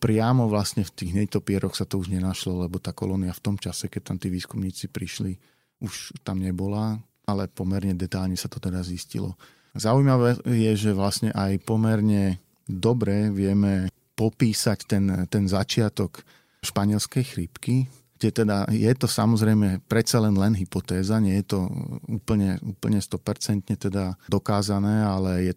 priamo 0.00 0.48
vlastne 0.48 0.82
v 0.82 0.94
tých 0.96 1.12
netopieroch 1.12 1.76
sa 1.76 1.84
to 1.84 2.00
už 2.00 2.08
nenašlo, 2.08 2.64
lebo 2.64 2.80
tá 2.80 2.96
kolónia 2.96 3.36
v 3.36 3.44
tom 3.44 3.56
čase, 3.60 3.92
keď 3.92 4.02
tam 4.10 4.16
tí 4.16 4.32
výskumníci 4.32 4.88
prišli, 4.88 5.36
už 5.84 6.16
tam 6.24 6.40
nebola, 6.40 6.96
ale 7.28 7.46
pomerne 7.46 7.92
detálne 7.92 8.34
sa 8.34 8.48
to 8.48 8.56
teda 8.56 8.80
zistilo. 8.80 9.36
Zaujímavé 9.76 10.40
je, 10.48 10.72
že 10.88 10.90
vlastne 10.96 11.30
aj 11.30 11.62
pomerne 11.62 12.42
dobre 12.66 13.30
vieme 13.30 13.92
popísať 14.18 14.78
ten, 14.88 15.04
ten 15.30 15.44
začiatok 15.46 16.26
španielskej 16.64 17.24
chrípky, 17.24 17.86
kde 18.20 18.44
teda 18.44 18.68
je 18.68 18.92
to 18.92 19.08
samozrejme 19.08 19.80
predsa 19.88 20.20
len 20.20 20.36
len 20.36 20.52
hypotéza, 20.52 21.16
nie 21.24 21.40
je 21.40 21.56
to 21.56 21.60
úplne, 22.04 22.60
úplne 22.60 23.00
100% 23.00 23.64
teda 23.64 24.12
dokázané, 24.28 25.00
ale 25.00 25.48
je 25.48 25.52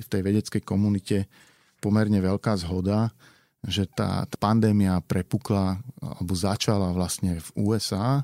v 0.00 0.08
tej 0.08 0.22
vedeckej 0.24 0.62
komunite 0.64 1.28
pomerne 1.84 2.16
veľká 2.16 2.56
zhoda, 2.56 3.12
že 3.66 3.90
tá 3.90 4.24
pandémia 4.38 5.02
prepukla 5.02 5.82
alebo 5.98 6.32
začala 6.38 6.94
vlastne 6.94 7.42
v 7.42 7.48
USA, 7.58 8.22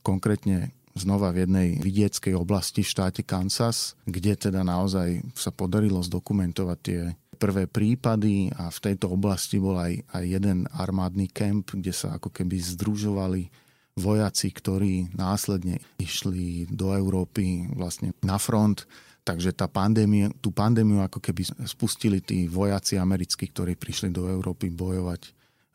konkrétne 0.00 0.72
znova 0.96 1.30
v 1.30 1.46
jednej 1.46 1.68
vidieckej 1.78 2.34
oblasti 2.34 2.82
v 2.82 2.92
štáte 2.92 3.22
Kansas, 3.22 3.94
kde 4.08 4.34
teda 4.34 4.66
naozaj 4.66 5.22
sa 5.36 5.54
podarilo 5.54 6.02
zdokumentovať 6.02 6.78
tie 6.82 7.00
prvé 7.40 7.64
prípady 7.64 8.52
a 8.52 8.68
v 8.68 8.78
tejto 8.84 9.16
oblasti 9.16 9.56
bol 9.56 9.80
aj, 9.80 10.04
aj 10.12 10.24
jeden 10.28 10.68
armádny 10.76 11.32
kemp, 11.32 11.72
kde 11.72 11.94
sa 11.94 12.20
ako 12.20 12.28
keby 12.28 12.60
združovali 12.60 13.48
vojaci, 13.96 14.48
ktorí 14.52 15.16
následne 15.16 15.80
išli 15.96 16.68
do 16.68 16.92
Európy 16.92 17.68
vlastne 17.72 18.12
na 18.20 18.36
front 18.36 18.84
Takže 19.20 19.52
tá 19.52 19.68
pandémia, 19.68 20.32
tú 20.40 20.48
pandémiu 20.48 21.04
ako 21.04 21.20
keby 21.20 21.44
spustili 21.68 22.24
tí 22.24 22.48
vojaci 22.48 22.96
americkí, 22.96 23.52
ktorí 23.52 23.76
prišli 23.76 24.08
do 24.08 24.26
Európy 24.32 24.72
bojovať 24.72 25.22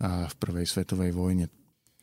v 0.01 0.34
prvej 0.41 0.65
svetovej 0.67 1.13
vojne. 1.15 1.47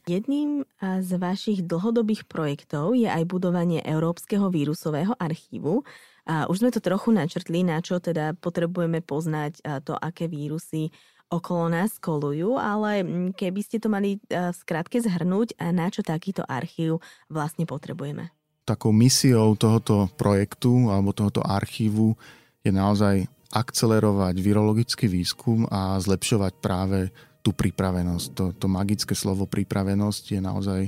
Jedným 0.08 0.66
z 0.82 1.10
vašich 1.14 1.62
dlhodobých 1.62 2.26
projektov 2.26 2.98
je 2.98 3.06
aj 3.06 3.22
budovanie 3.26 3.78
Európskeho 3.86 4.50
vírusového 4.50 5.14
archívu. 5.14 5.86
Už 6.26 6.56
sme 6.58 6.74
to 6.74 6.82
trochu 6.82 7.14
načrtli, 7.14 7.62
na 7.62 7.78
čo 7.78 8.02
teda 8.02 8.34
potrebujeme 8.34 8.98
poznať 8.98 9.62
to, 9.86 9.94
aké 9.94 10.26
vírusy 10.26 10.90
okolo 11.30 11.70
nás 11.70 12.02
kolujú, 12.02 12.58
ale 12.58 13.02
keby 13.34 13.60
ste 13.62 13.78
to 13.78 13.86
mali 13.90 14.18
v 14.26 14.56
skratke 14.58 14.98
zhrnúť, 14.98 15.54
na 15.70 15.86
čo 15.86 16.02
takýto 16.02 16.42
archív 16.46 16.98
vlastne 17.30 17.66
potrebujeme 17.66 18.34
takou 18.62 18.94
misiou 18.94 19.58
tohoto 19.58 20.06
projektu 20.14 20.90
alebo 20.90 21.10
tohoto 21.10 21.42
archívu 21.42 22.14
je 22.62 22.70
naozaj 22.70 23.26
akcelerovať 23.52 24.34
virologický 24.40 25.10
výskum 25.10 25.68
a 25.68 26.00
zlepšovať 26.00 26.52
práve 26.62 27.12
tú 27.42 27.50
pripravenosť. 27.52 28.26
To, 28.38 28.44
to 28.54 28.66
magické 28.70 29.12
slovo 29.12 29.44
pripravenosť 29.50 30.24
je 30.38 30.40
naozaj 30.40 30.82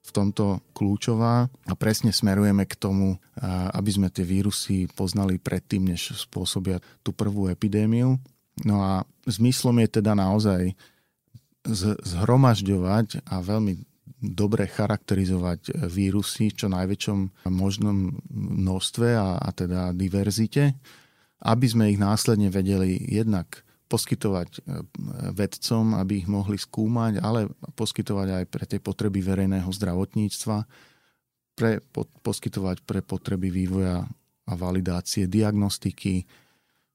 v 0.00 0.10
tomto 0.10 0.64
kľúčová 0.72 1.46
a 1.46 1.72
presne 1.76 2.10
smerujeme 2.10 2.64
k 2.66 2.74
tomu, 2.74 3.20
aby 3.76 3.90
sme 3.92 4.08
tie 4.08 4.24
vírusy 4.26 4.88
poznali 4.90 5.36
predtým, 5.36 5.92
než 5.92 6.16
spôsobia 6.16 6.80
tú 7.04 7.12
prvú 7.12 7.52
epidémiu. 7.52 8.16
No 8.64 8.76
a 8.80 9.04
zmyslom 9.28 9.76
je 9.86 10.00
teda 10.00 10.16
naozaj 10.16 10.72
zhromažďovať 12.04 13.28
a 13.28 13.44
veľmi 13.44 13.84
dobre 14.20 14.68
charakterizovať 14.68 15.88
vírusy 15.88 16.52
v 16.52 16.56
čo 16.56 16.66
najväčšom 16.68 17.48
možnom 17.48 18.20
množstve 18.30 19.08
a, 19.16 19.40
a 19.40 19.48
teda 19.50 19.96
diverzite, 19.96 20.76
aby 21.40 21.66
sme 21.66 21.88
ich 21.88 21.98
následne 21.98 22.52
vedeli 22.52 23.00
jednak 23.08 23.64
poskytovať 23.90 24.48
e, 24.54 24.60
vedcom, 25.34 25.98
aby 25.98 26.22
ich 26.22 26.28
mohli 26.30 26.60
skúmať, 26.60 27.18
ale 27.18 27.50
poskytovať 27.74 28.28
aj 28.38 28.44
pre 28.46 28.64
tie 28.68 28.78
potreby 28.78 29.18
verejného 29.18 29.66
zdravotníctva, 29.66 30.56
pre, 31.58 31.82
po, 31.90 32.06
poskytovať 32.22 32.86
pre 32.86 33.02
potreby 33.02 33.50
vývoja 33.50 34.06
a 34.46 34.52
validácie 34.54 35.26
diagnostiky, 35.26 36.22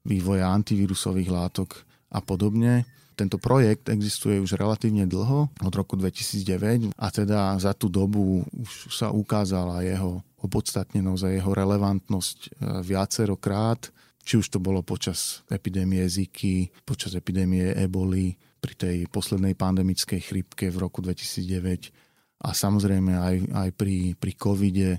vývoja 0.07 0.51
antivírusových 0.53 1.29
látok 1.33 1.83
a 2.15 2.23
podobne. 2.23 2.87
Tento 3.15 3.39
projekt 3.39 3.87
existuje 3.87 4.37
už 4.43 4.59
relatívne 4.59 5.07
dlho, 5.07 5.47
od 5.47 5.73
roku 5.73 5.95
2009 5.95 6.91
a 6.95 7.07
teda 7.09 7.55
za 7.57 7.71
tú 7.71 7.87
dobu 7.87 8.43
už 8.51 8.91
sa 8.91 9.09
ukázala 9.09 9.81
jeho 9.87 10.19
opodstatnenosť 10.43 11.23
a 11.25 11.33
jeho 11.33 11.51
relevantnosť 11.55 12.37
e, 12.43 12.49
viacerokrát, 12.85 13.89
či 14.21 14.37
už 14.37 14.51
to 14.51 14.59
bolo 14.61 14.83
počas 14.83 15.41
epidémie 15.49 16.03
Zika, 16.05 16.69
počas 16.85 17.15
epidémie 17.17 17.73
eboli, 17.73 18.35
pri 18.65 18.73
tej 18.73 18.97
poslednej 19.13 19.53
pandemickej 19.53 20.25
chrypke 20.25 20.73
v 20.73 20.81
roku 20.81 21.05
2009 21.05 21.93
a 22.41 22.49
samozrejme 22.49 23.13
aj, 23.13 23.35
aj 23.53 23.69
pri, 23.77 24.17
pri 24.17 24.31
covide 24.33 24.89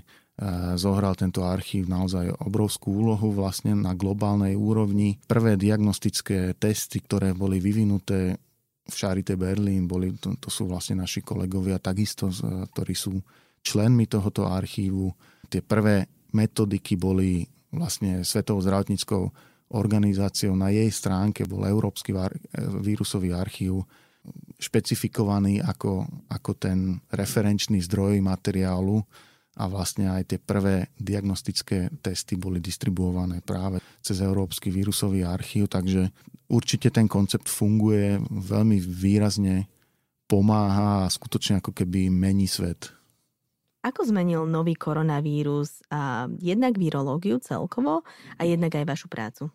zohral 0.77 1.17
tento 1.17 1.41
archív 1.41 1.89
naozaj 1.89 2.29
obrovskú 2.45 2.93
úlohu 2.93 3.33
vlastne 3.33 3.73
na 3.73 3.97
globálnej 3.97 4.53
úrovni. 4.53 5.17
Prvé 5.25 5.57
diagnostické 5.57 6.53
testy, 6.53 7.01
ktoré 7.01 7.33
boli 7.33 7.57
vyvinuté 7.57 8.37
v 8.87 8.93
Charité 8.93 9.33
Berlín, 9.33 9.89
boli, 9.89 10.13
to, 10.15 10.37
to 10.37 10.53
sú 10.53 10.69
vlastne 10.69 11.01
naši 11.01 11.25
kolegovia 11.25 11.81
takisto, 11.81 12.29
ktorí 12.69 12.93
sú 12.93 13.17
členmi 13.65 14.05
tohoto 14.05 14.45
archívu. 14.45 15.09
Tie 15.49 15.65
prvé 15.65 16.05
metodiky 16.37 16.95
boli 16.95 17.41
vlastne 17.73 18.21
Svetovou 18.21 18.61
zdravotníckou 18.61 19.23
organizáciou 19.73 20.55
na 20.55 20.71
jej 20.71 20.87
stránke 20.87 21.43
bol 21.43 21.67
Európsky 21.67 22.15
vírusový 22.79 23.35
archív 23.35 23.83
špecifikovaný 24.59 25.59
ako, 25.59 26.07
ako 26.31 26.51
ten 26.55 26.99
referenčný 27.11 27.83
zdroj 27.83 28.19
materiálu 28.23 29.03
a 29.57 29.65
vlastne 29.65 30.13
aj 30.13 30.23
tie 30.29 30.39
prvé 30.39 30.93
diagnostické 31.01 31.89
testy 32.05 32.37
boli 32.37 32.61
distribuované 32.61 33.41
práve 33.41 33.81
cez 34.05 34.21
Európsky 34.21 34.69
vírusový 34.69 35.25
archív, 35.25 35.67
takže 35.73 36.13
určite 36.53 36.93
ten 36.93 37.09
koncept 37.09 37.49
funguje, 37.49 38.21
veľmi 38.29 38.77
výrazne 38.77 39.65
pomáha 40.29 41.09
a 41.09 41.11
skutočne 41.11 41.57
ako 41.59 41.73
keby 41.73 42.13
mení 42.13 42.45
svet. 42.45 42.93
Ako 43.81 44.05
zmenil 44.05 44.45
nový 44.45 44.75
koronavírus 44.77 45.81
a 45.89 46.29
jednak 46.37 46.75
virológiu 46.77 47.39
celkovo 47.41 48.03
a 48.35 48.41
jednak 48.45 48.75
aj 48.77 48.85
vašu 48.85 49.07
prácu? 49.09 49.49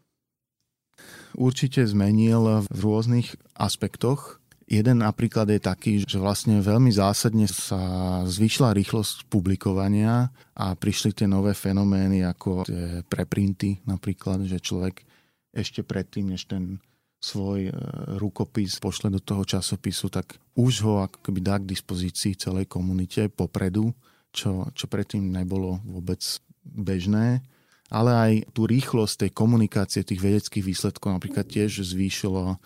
Určite 1.37 1.85
zmenil 1.87 2.67
v 2.69 2.79
rôznych 2.81 3.37
aspektoch. 3.57 4.41
Jeden 4.73 5.05
napríklad 5.05 5.53
je 5.53 5.61
taký, 5.61 5.93
že 6.01 6.17
vlastne 6.17 6.65
veľmi 6.65 6.89
zásadne 6.89 7.45
sa 7.45 8.25
zvýšila 8.25 8.73
rýchlosť 8.73 9.29
publikovania 9.29 10.33
a 10.57 10.73
prišli 10.73 11.13
tie 11.13 11.29
nové 11.29 11.53
fenomény 11.53 12.25
ako 12.25 12.65
tie 12.65 13.05
preprinty 13.05 13.85
napríklad, 13.85 14.49
že 14.49 14.65
človek 14.65 15.05
ešte 15.53 15.85
predtým, 15.85 16.33
než 16.33 16.49
ten 16.49 16.81
svoj 17.21 17.69
e, 17.69 17.73
rukopis 18.17 18.81
pošle 18.81 19.13
do 19.13 19.21
toho 19.21 19.45
časopisu, 19.45 20.09
tak 20.09 20.41
už 20.57 20.89
ho 20.89 21.05
ako 21.05 21.21
keby 21.21 21.45
dá 21.45 21.61
k 21.61 21.69
dispozícii 21.69 22.41
celej 22.41 22.65
komunite 22.65 23.29
popredu, 23.29 23.93
čo, 24.33 24.73
čo 24.73 24.89
predtým 24.89 25.29
nebolo 25.29 25.85
vôbec 25.85 26.25
bežné. 26.65 27.45
Ale 27.93 28.11
aj 28.17 28.33
tú 28.57 28.65
rýchlosť 28.65 29.29
tej 29.29 29.31
komunikácie 29.37 30.01
tých 30.01 30.25
vedeckých 30.25 30.65
výsledkov 30.65 31.13
napríklad 31.13 31.45
tiež 31.45 31.85
zvýšilo 31.85 32.57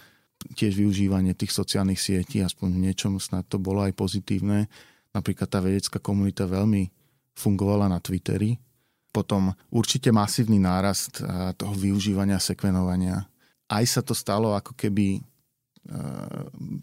tiež 0.57 0.77
využívanie 0.77 1.33
tých 1.33 1.53
sociálnych 1.53 1.99
sietí, 1.99 2.45
aspoň 2.45 2.69
v 2.77 2.83
niečom 2.89 3.17
snad 3.19 3.49
to 3.49 3.57
bolo 3.57 3.83
aj 3.83 3.97
pozitívne. 3.97 4.69
Napríklad 5.17 5.49
tá 5.49 5.65
vedecká 5.65 5.97
komunita 5.97 6.45
veľmi 6.45 6.93
fungovala 7.33 7.89
na 7.89 7.99
Twitteri. 8.01 8.57
Potom 9.13 9.49
určite 9.73 10.13
masívny 10.13 10.61
nárast 10.61 11.25
toho 11.57 11.75
využívania 11.75 12.37
sekvenovania. 12.37 13.25
Aj 13.65 13.85
sa 13.89 14.05
to 14.05 14.13
stalo 14.13 14.53
ako 14.53 14.77
keby 14.77 15.25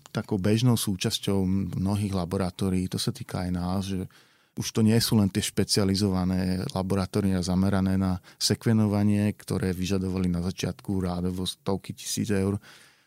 takou 0.09 0.41
bežnou 0.41 0.73
súčasťou 0.73 1.45
mnohých 1.77 2.15
laboratórií. 2.15 2.89
To 2.89 2.97
sa 2.97 3.13
týka 3.13 3.45
aj 3.45 3.49
nás, 3.53 3.81
že 3.85 4.09
už 4.53 4.69
to 4.69 4.81
nie 4.85 4.97
sú 4.97 5.17
len 5.17 5.29
tie 5.33 5.41
špecializované 5.41 6.61
laboratória 6.77 7.41
zamerané 7.41 7.97
na 7.97 8.21
sekvenovanie, 8.37 9.33
ktoré 9.33 9.73
vyžadovali 9.73 10.29
na 10.29 10.41
začiatku 10.45 10.89
rádovo 11.03 11.45
stovky 11.45 11.93
tisíc 11.93 12.29
eur 12.33 12.57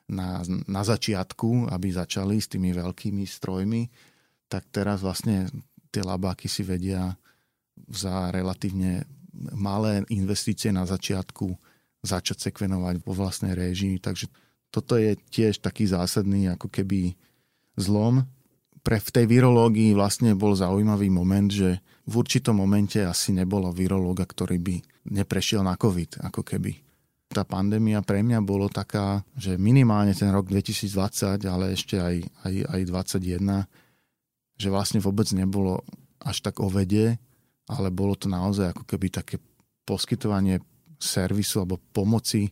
na, 0.07 0.43
na 0.71 0.83
začiatku, 0.87 1.71
aby 1.71 1.89
začali 1.91 2.39
s 2.39 2.47
tými 2.51 2.71
veľkými 2.71 3.27
strojmi, 3.27 3.91
tak 4.47 4.71
teraz 4.71 5.03
vlastne 5.03 5.51
tie 5.91 6.07
labáky 6.07 6.47
si 6.47 6.63
vedia 6.63 7.19
za 7.91 8.31
relatívne 8.31 9.05
malé 9.53 10.07
investície 10.09 10.71
na 10.71 10.87
začiatku 10.87 11.59
začať 12.07 12.51
sekvenovať 12.51 13.03
vo 13.03 13.13
vlastnej 13.13 13.53
réžii. 13.53 13.99
Takže 13.99 14.31
toto 14.71 14.95
je 14.95 15.19
tiež 15.19 15.59
taký 15.61 15.91
zásadný 15.91 16.55
ako 16.55 16.71
keby 16.71 17.19
zlom. 17.75 18.25
Pre 18.87 19.03
v 19.03 19.11
tej 19.11 19.27
virológii 19.27 19.99
vlastne 19.99 20.39
bol 20.39 20.55
zaujímavý 20.55 21.11
moment, 21.11 21.51
že 21.51 21.83
v 22.07 22.23
určitom 22.23 22.55
momente 22.55 23.03
asi 23.03 23.35
nebolo 23.35 23.75
virológa, 23.75 24.23
ktorý 24.23 24.63
by 24.63 24.77
neprešiel 25.11 25.67
na 25.67 25.75
COVID, 25.75 26.23
ako 26.23 26.47
keby 26.47 26.86
tá 27.31 27.43
pandémia 27.43 28.01
pre 28.01 28.23
mňa 28.23 28.39
bolo 28.43 28.71
taká, 28.71 29.27
že 29.35 29.59
minimálne 29.59 30.15
ten 30.15 30.31
rok 30.31 30.47
2020, 30.47 31.43
ale 31.47 31.75
ešte 31.75 31.99
aj, 31.99 32.17
aj, 32.47 32.55
aj 32.71 32.81
2021, 33.19 34.57
že 34.57 34.69
vlastne 34.73 35.01
vôbec 35.03 35.29
nebolo 35.35 35.83
až 36.23 36.41
tak 36.41 36.63
o 36.63 36.71
vede, 36.71 37.19
ale 37.67 37.91
bolo 37.91 38.15
to 38.15 38.31
naozaj 38.31 38.73
ako 38.73 38.85
keby 38.87 39.11
také 39.11 39.37
poskytovanie 39.85 40.63
servisu 40.97 41.63
alebo 41.63 41.83
pomoci 41.93 42.51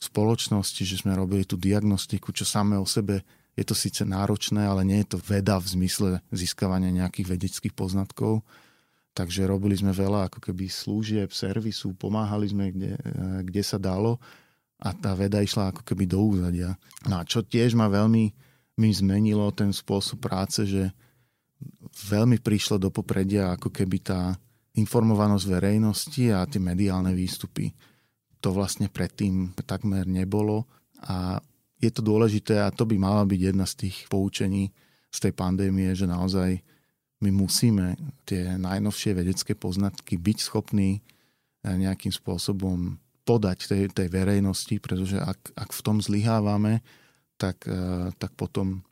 spoločnosti, 0.00 0.82
že 0.84 1.00
sme 1.00 1.16
robili 1.16 1.48
tú 1.48 1.56
diagnostiku, 1.56 2.34
čo 2.34 2.44
samé 2.44 2.76
o 2.76 2.84
sebe. 2.84 3.24
Je 3.54 3.62
to 3.62 3.72
síce 3.72 4.02
náročné, 4.02 4.66
ale 4.66 4.82
nie 4.82 5.00
je 5.06 5.16
to 5.16 5.18
veda 5.22 5.56
v 5.62 5.70
zmysle 5.78 6.08
získavania 6.34 6.90
nejakých 6.90 7.38
vedeckých 7.38 7.72
poznatkov, 7.72 8.42
Takže 9.14 9.46
robili 9.46 9.78
sme 9.78 9.94
veľa 9.94 10.26
ako 10.26 10.42
keby 10.42 10.66
služieb, 10.66 11.30
servisu, 11.30 11.94
pomáhali 11.94 12.50
sme, 12.50 12.74
kde, 12.74 12.98
eh, 12.98 13.40
kde 13.46 13.62
sa 13.62 13.78
dalo 13.78 14.18
a 14.82 14.90
tá 14.90 15.14
veda 15.14 15.38
išla 15.38 15.70
ako 15.70 15.86
keby 15.86 16.04
do 16.10 16.18
úzadia. 16.20 16.74
No 17.06 17.22
a 17.22 17.24
čo 17.24 17.46
tiež 17.46 17.78
ma 17.78 17.86
veľmi 17.86 18.24
mi 18.74 18.90
zmenilo 18.90 19.54
ten 19.54 19.70
spôsob 19.70 20.18
práce, 20.18 20.66
že 20.66 20.90
veľmi 22.10 22.42
prišlo 22.42 22.82
do 22.82 22.90
popredia 22.90 23.54
ako 23.54 23.70
keby 23.70 23.98
tá 24.02 24.34
informovanosť 24.74 25.46
verejnosti 25.46 26.34
a 26.34 26.42
tie 26.50 26.58
mediálne 26.58 27.14
výstupy. 27.14 27.70
To 28.42 28.50
vlastne 28.50 28.90
predtým 28.90 29.54
takmer 29.62 30.04
nebolo 30.10 30.66
a 31.06 31.38
je 31.78 31.90
to 31.94 32.02
dôležité 32.02 32.58
a 32.58 32.74
to 32.74 32.82
by 32.82 32.98
mala 32.98 33.22
byť 33.22 33.40
jedna 33.40 33.64
z 33.64 33.86
tých 33.86 34.10
poučení 34.10 34.74
z 35.14 35.18
tej 35.22 35.32
pandémie, 35.38 35.94
že 35.94 36.10
naozaj 36.10 36.58
my 37.22 37.30
musíme 37.30 37.94
tie 38.26 38.58
najnovšie 38.58 39.14
vedecké 39.14 39.54
poznatky 39.54 40.18
byť 40.18 40.38
schopní 40.40 40.98
eh, 40.98 41.76
nejakým 41.76 42.10
spôsobom 42.10 42.98
podať 43.24 43.70
tej, 43.70 43.82
tej 43.88 44.08
verejnosti, 44.12 44.76
pretože 44.84 45.16
ak, 45.16 45.56
ak 45.56 45.70
v 45.72 45.80
tom 45.80 45.96
zlyhávame, 46.02 46.84
tak, 47.38 47.64
eh, 47.66 48.10
tak 48.18 48.34
potom 48.34 48.82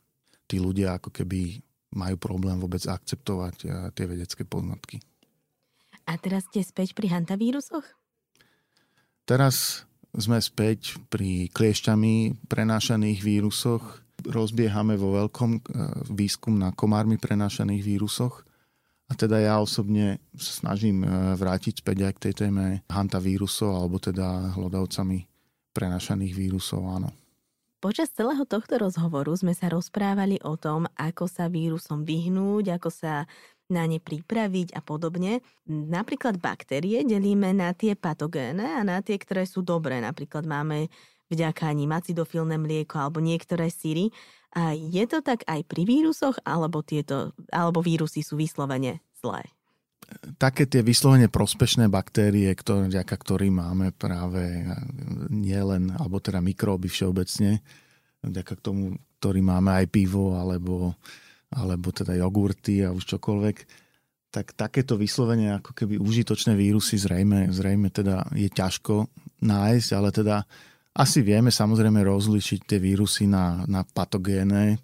tí 0.47 0.59
ľudia 0.59 0.97
ako 1.01 1.09
keby 1.13 1.61
majú 1.93 2.17
problém 2.17 2.57
vôbec 2.57 2.81
akceptovať 2.85 3.55
eh, 3.65 3.71
tie 3.93 4.05
vedecké 4.09 4.43
poznatky. 4.43 4.99
A 6.03 6.19
teraz 6.19 6.43
ste 6.51 6.59
späť 6.59 6.91
pri 6.97 7.15
hantavírusoch? 7.15 7.87
Teraz 9.23 9.87
sme 10.11 10.35
späť 10.43 10.99
pri 11.07 11.47
kliešťami 11.55 12.45
prenášaných 12.51 13.23
vírusoch 13.23 14.02
rozbiehame 14.27 14.95
vo 14.95 15.15
veľkom 15.19 15.51
e, 15.55 15.59
výskum 16.11 16.55
na 16.55 16.71
komármi 16.71 17.19
prenášaných 17.19 17.83
vírusoch. 17.83 18.43
A 19.11 19.13
teda 19.19 19.37
ja 19.37 19.59
osobne 19.59 20.23
snažím 20.35 21.03
e, 21.03 21.07
vrátiť 21.35 21.83
späť 21.83 22.09
aj 22.09 22.13
k 22.17 22.23
tej 22.29 22.33
téme 22.47 22.65
hantavírusov, 22.87 23.75
alebo 23.75 23.99
teda 23.99 24.55
hlodavcami 24.55 25.27
prenášaných 25.73 26.33
vírusov, 26.33 26.85
áno. 26.87 27.09
Počas 27.83 28.15
celého 28.15 28.47
tohto 28.47 28.79
rozhovoru 28.79 29.35
sme 29.35 29.51
sa 29.51 29.67
rozprávali 29.67 30.39
o 30.47 30.55
tom, 30.55 30.87
ako 30.95 31.27
sa 31.27 31.51
vírusom 31.51 32.07
vyhnúť, 32.07 32.79
ako 32.79 32.87
sa 32.87 33.27
na 33.67 33.83
ne 33.83 33.99
pripraviť 33.99 34.71
a 34.71 34.79
podobne. 34.79 35.43
Napríklad 35.67 36.39
baktérie 36.39 37.03
delíme 37.03 37.51
na 37.51 37.75
tie 37.75 37.95
patogéne 37.95 38.79
a 38.79 38.81
na 38.87 39.03
tie, 39.03 39.19
ktoré 39.19 39.43
sú 39.43 39.63
dobré. 39.63 39.99
Napríklad 39.99 40.47
máme 40.47 40.87
vďaka 41.33 41.67
ani 41.67 41.89
acidofilné 41.89 42.61
mlieko 42.61 43.01
alebo 43.01 43.19
niektoré 43.19 43.73
síry. 43.73 44.13
A 44.53 44.77
je 44.77 45.01
to 45.09 45.25
tak 45.25 45.41
aj 45.49 45.65
pri 45.65 45.81
vírusoch, 45.81 46.37
alebo, 46.45 46.85
tieto, 46.85 47.33
alebo 47.49 47.81
vírusy 47.81 48.21
sú 48.21 48.37
vyslovene 48.37 49.01
zlé? 49.17 49.41
Také 50.37 50.69
tie 50.69 50.85
vyslovene 50.85 51.25
prospešné 51.25 51.89
baktérie, 51.89 52.53
ktoré, 52.53 52.85
vďaka 52.85 53.15
ktorým 53.17 53.57
máme 53.57 53.89
práve 53.97 54.61
nielen, 55.33 55.89
alebo 55.97 56.21
teda 56.21 56.37
mikróby 56.37 56.85
všeobecne, 56.85 57.65
vďaka 58.21 58.53
tomu, 58.61 58.93
ktorý 59.17 59.41
máme 59.41 59.73
aj 59.73 59.85
pivo, 59.89 60.37
alebo, 60.37 60.93
alebo 61.49 61.89
teda 61.89 62.13
jogurty 62.13 62.85
a 62.85 62.93
už 62.93 63.09
čokoľvek, 63.17 63.57
tak 64.33 64.53
takéto 64.57 64.97
vyslovene 64.97 65.61
ako 65.61 65.77
keby 65.77 66.01
užitočné 66.01 66.57
vírusy 66.57 66.97
zrejme, 66.97 67.53
zrejme 67.53 67.89
teda 67.93 68.25
je 68.33 68.49
ťažko 68.49 69.05
nájsť, 69.41 69.89
ale 69.93 70.09
teda 70.09 70.45
asi 70.93 71.25
vieme 71.25 71.49
samozrejme 71.49 72.05
rozlišiť 72.05 72.59
tie 72.69 72.77
vírusy 72.77 73.25
na, 73.25 73.65
na 73.65 73.81
patogéne 73.81 74.77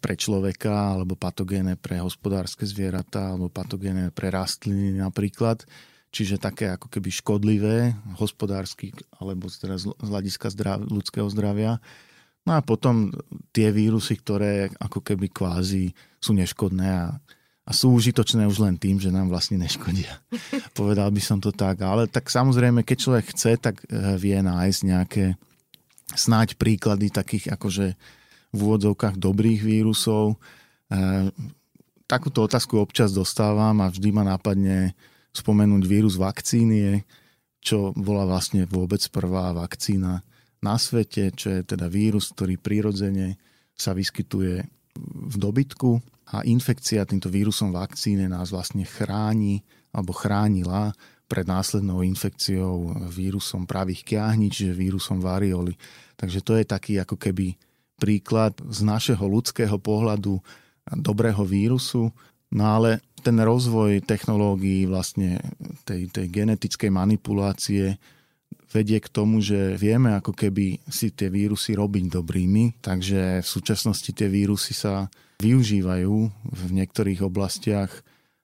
pre 0.00 0.16
človeka, 0.16 0.96
alebo 0.96 1.16
patogéne 1.16 1.76
pre 1.76 2.00
hospodárske 2.00 2.64
zvieratá, 2.64 3.36
alebo 3.36 3.52
patogéne 3.52 4.08
pre 4.08 4.32
rastliny 4.32 4.96
napríklad. 4.96 5.68
Čiže 6.10 6.42
také 6.42 6.72
ako 6.72 6.90
keby 6.90 7.08
škodlivé, 7.12 7.94
hospodársky, 8.18 8.90
alebo 9.20 9.46
teda 9.46 9.78
z 9.78 9.92
hľadiska 10.00 10.50
zdrav, 10.50 10.82
ľudského 10.88 11.28
zdravia. 11.30 11.78
No 12.48 12.56
a 12.56 12.64
potom 12.64 13.12
tie 13.52 13.68
vírusy, 13.70 14.16
ktoré 14.16 14.72
ako 14.80 15.04
keby 15.04 15.28
kvázi 15.28 15.92
sú 16.18 16.32
neškodné 16.32 16.88
a 16.88 17.20
a 17.70 17.72
sú 17.72 17.94
užitočné 17.94 18.50
už 18.50 18.66
len 18.66 18.74
tým, 18.74 18.98
že 18.98 19.14
nám 19.14 19.30
vlastne 19.30 19.54
neškodia. 19.62 20.18
Povedal 20.78 21.14
by 21.14 21.22
som 21.22 21.38
to 21.38 21.54
tak. 21.54 21.78
Ale 21.86 22.10
tak 22.10 22.26
samozrejme, 22.26 22.82
keď 22.82 22.96
človek 22.98 23.26
chce, 23.30 23.62
tak 23.62 23.78
eh, 23.86 24.18
vie 24.18 24.34
nájsť 24.42 24.80
nejaké 24.82 25.24
snáď 26.10 26.58
príklady 26.58 27.14
takých 27.14 27.54
akože 27.54 27.94
v 28.50 28.58
úvodzovkách 28.58 29.14
dobrých 29.22 29.62
vírusov. 29.62 30.34
Eh, 30.90 31.30
takúto 32.10 32.42
otázku 32.42 32.82
občas 32.82 33.14
dostávam 33.14 33.78
a 33.86 33.86
vždy 33.86 34.10
ma 34.10 34.26
nápadne 34.26 34.98
spomenúť 35.30 35.86
vírus 35.86 36.18
vakcíny, 36.18 37.06
čo 37.62 37.94
bola 37.94 38.26
vlastne 38.26 38.66
vôbec 38.66 38.98
prvá 39.14 39.54
vakcína 39.54 40.26
na 40.58 40.74
svete, 40.74 41.30
čo 41.38 41.54
je 41.54 41.62
teda 41.62 41.86
vírus, 41.86 42.34
ktorý 42.34 42.58
prirodzene 42.58 43.38
sa 43.78 43.94
vyskytuje 43.94 44.66
v 44.98 45.36
dobytku 45.38 46.02
a 46.30 46.46
infekcia 46.46 47.06
týmto 47.06 47.30
vírusom 47.30 47.74
vakcíne 47.74 48.30
nás 48.30 48.54
vlastne 48.54 48.86
chráni 48.86 49.62
alebo 49.90 50.14
chránila 50.14 50.94
pred 51.30 51.46
následnou 51.46 52.02
infekciou 52.02 53.06
vírusom 53.06 53.66
pravých 53.66 54.02
kiahní, 54.02 54.50
čiže 54.50 54.74
vírusom 54.74 55.22
varioli. 55.22 55.78
Takže 56.18 56.42
to 56.42 56.58
je 56.58 56.64
taký 56.66 56.98
ako 56.98 57.14
keby 57.14 57.54
príklad 58.02 58.58
z 58.66 58.82
našeho 58.82 59.22
ľudského 59.22 59.78
pohľadu 59.78 60.42
dobrého 60.98 61.46
vírusu, 61.46 62.10
no 62.50 62.64
ale 62.66 62.98
ten 63.22 63.36
rozvoj 63.38 64.02
technológií 64.02 64.90
vlastne 64.90 65.38
tej, 65.86 66.10
tej 66.10 66.26
genetickej 66.32 66.90
manipulácie 66.90 67.94
vedie 68.70 69.02
k 69.02 69.10
tomu, 69.10 69.42
že 69.42 69.74
vieme 69.74 70.14
ako 70.14 70.30
keby 70.30 70.78
si 70.86 71.10
tie 71.10 71.26
vírusy 71.26 71.74
robiť 71.74 72.04
dobrými, 72.06 72.78
takže 72.78 73.42
v 73.42 73.48
súčasnosti 73.48 74.10
tie 74.14 74.30
vírusy 74.30 74.72
sa 74.72 75.10
využívajú 75.42 76.14
v 76.46 76.62
niektorých 76.70 77.26
oblastiach. 77.26 77.90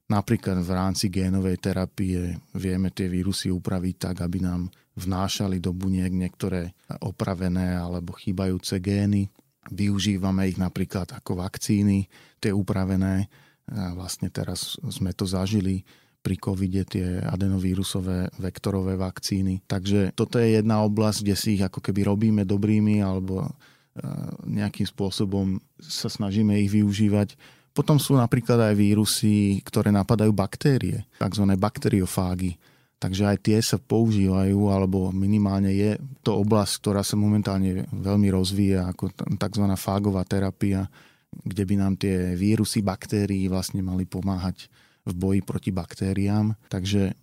Napríklad 0.06 0.62
v 0.62 0.70
rámci 0.70 1.10
génovej 1.10 1.58
terapie 1.58 2.38
vieme 2.54 2.90
tie 2.94 3.10
vírusy 3.10 3.50
upraviť 3.50 3.94
tak, 4.10 4.16
aby 4.22 4.42
nám 4.42 4.70
vnášali 4.96 5.60
do 5.60 5.76
buniek 5.76 6.10
niektoré 6.10 6.72
opravené 7.02 7.76
alebo 7.76 8.16
chýbajúce 8.16 8.80
gény. 8.80 9.28
Využívame 9.66 10.46
ich 10.46 10.58
napríklad 10.58 11.10
ako 11.10 11.42
vakcíny, 11.42 12.06
tie 12.38 12.54
upravené. 12.54 13.26
A 13.66 13.98
vlastne 13.98 14.30
teraz 14.30 14.78
sme 14.78 15.10
to 15.10 15.26
zažili 15.26 15.82
pri 16.26 16.42
covide 16.42 16.82
tie 16.82 17.22
adenovírusové 17.22 18.34
vektorové 18.42 18.98
vakcíny. 18.98 19.62
Takže 19.62 20.10
toto 20.18 20.42
je 20.42 20.58
jedna 20.58 20.82
oblasť, 20.82 21.22
kde 21.22 21.36
si 21.38 21.54
ich 21.54 21.62
ako 21.62 21.78
keby 21.78 22.02
robíme 22.02 22.42
dobrými 22.42 22.98
alebo 22.98 23.46
e, 23.46 23.50
nejakým 24.50 24.90
spôsobom 24.90 25.62
sa 25.78 26.10
snažíme 26.10 26.58
ich 26.58 26.74
využívať. 26.74 27.38
Potom 27.70 28.02
sú 28.02 28.18
napríklad 28.18 28.58
aj 28.58 28.74
vírusy, 28.74 29.62
ktoré 29.62 29.94
napadajú 29.94 30.34
baktérie, 30.34 31.06
tzv. 31.22 31.44
bakteriofágy. 31.54 32.58
Takže 32.98 33.22
aj 33.28 33.38
tie 33.44 33.60
sa 33.62 33.76
používajú, 33.78 34.72
alebo 34.72 35.12
minimálne 35.12 35.70
je 35.70 36.00
to 36.26 36.42
oblasť, 36.42 36.72
ktorá 36.80 37.06
sa 37.06 37.14
momentálne 37.14 37.86
veľmi 37.92 38.32
rozvíja 38.34 38.90
ako 38.90 39.14
tzv. 39.14 39.64
fágová 39.78 40.26
terapia, 40.26 40.90
kde 41.30 41.62
by 41.68 41.74
nám 41.76 41.94
tie 42.00 42.34
vírusy 42.34 42.82
baktérií 42.82 43.46
vlastne 43.46 43.84
mali 43.84 44.08
pomáhať 44.08 44.66
v 45.06 45.12
boji 45.14 45.40
proti 45.46 45.70
baktériám. 45.70 46.52
Takže 46.66 47.02
e, 47.10 47.14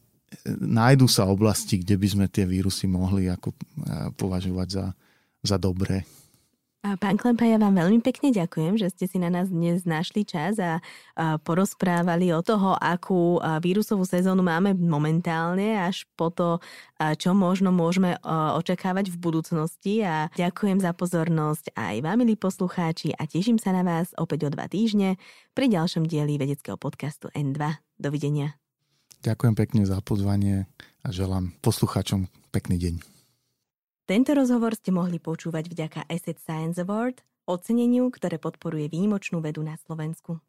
nájdu 0.64 1.06
sa 1.12 1.28
oblasti, 1.28 1.84
kde 1.84 2.00
by 2.00 2.08
sme 2.08 2.26
tie 2.32 2.48
vírusy 2.48 2.88
mohli 2.88 3.28
ako 3.28 3.52
e, 3.52 3.58
považovať 4.16 4.68
za, 4.72 4.86
za 5.44 5.58
dobré. 5.60 6.08
A 6.84 7.00
pán 7.00 7.16
Klempa, 7.16 7.48
ja 7.48 7.56
vám 7.56 7.80
veľmi 7.80 8.04
pekne 8.04 8.36
ďakujem, 8.36 8.76
že 8.76 8.92
ste 8.92 9.08
si 9.08 9.16
na 9.16 9.32
nás 9.32 9.48
dnes 9.48 9.88
našli 9.88 10.28
čas 10.28 10.60
a, 10.60 10.84
porozprávali 11.48 12.36
o 12.36 12.44
toho, 12.44 12.76
akú 12.76 13.40
vírusovú 13.64 14.04
sezónu 14.04 14.44
máme 14.44 14.76
momentálne, 14.76 15.80
až 15.80 16.04
po 16.20 16.28
to, 16.28 16.60
čo 17.00 17.32
možno 17.32 17.72
môžeme 17.72 18.20
očakávať 18.60 19.16
v 19.16 19.18
budúcnosti. 19.18 20.04
A 20.04 20.28
ďakujem 20.36 20.84
za 20.84 20.92
pozornosť 20.92 21.72
aj 21.72 22.04
vám, 22.04 22.20
milí 22.20 22.36
poslucháči, 22.36 23.16
a 23.16 23.32
teším 23.32 23.56
sa 23.64 23.72
na 23.72 23.88
vás 23.88 24.12
opäť 24.20 24.44
o 24.44 24.50
dva 24.52 24.68
týždne 24.68 25.16
pri 25.56 25.72
ďalšom 25.72 26.04
dieli 26.04 26.36
vedeckého 26.36 26.76
podcastu 26.76 27.32
N2. 27.32 27.80
Dovidenia. 27.96 28.60
Ďakujem 29.24 29.56
pekne 29.56 29.88
za 29.88 30.04
pozvanie 30.04 30.68
a 31.00 31.16
želám 31.16 31.56
poslucháčom 31.64 32.28
pekný 32.52 32.76
deň. 32.76 33.13
Tento 34.04 34.36
rozhovor 34.36 34.76
ste 34.76 34.92
mohli 34.92 35.16
počúvať 35.16 35.72
vďaka 35.72 36.00
Asset 36.12 36.36
Science 36.36 36.76
Award, 36.76 37.24
oceneniu, 37.48 38.12
ktoré 38.12 38.36
podporuje 38.36 38.92
výnimočnú 38.92 39.40
vedu 39.40 39.64
na 39.64 39.80
Slovensku. 39.80 40.44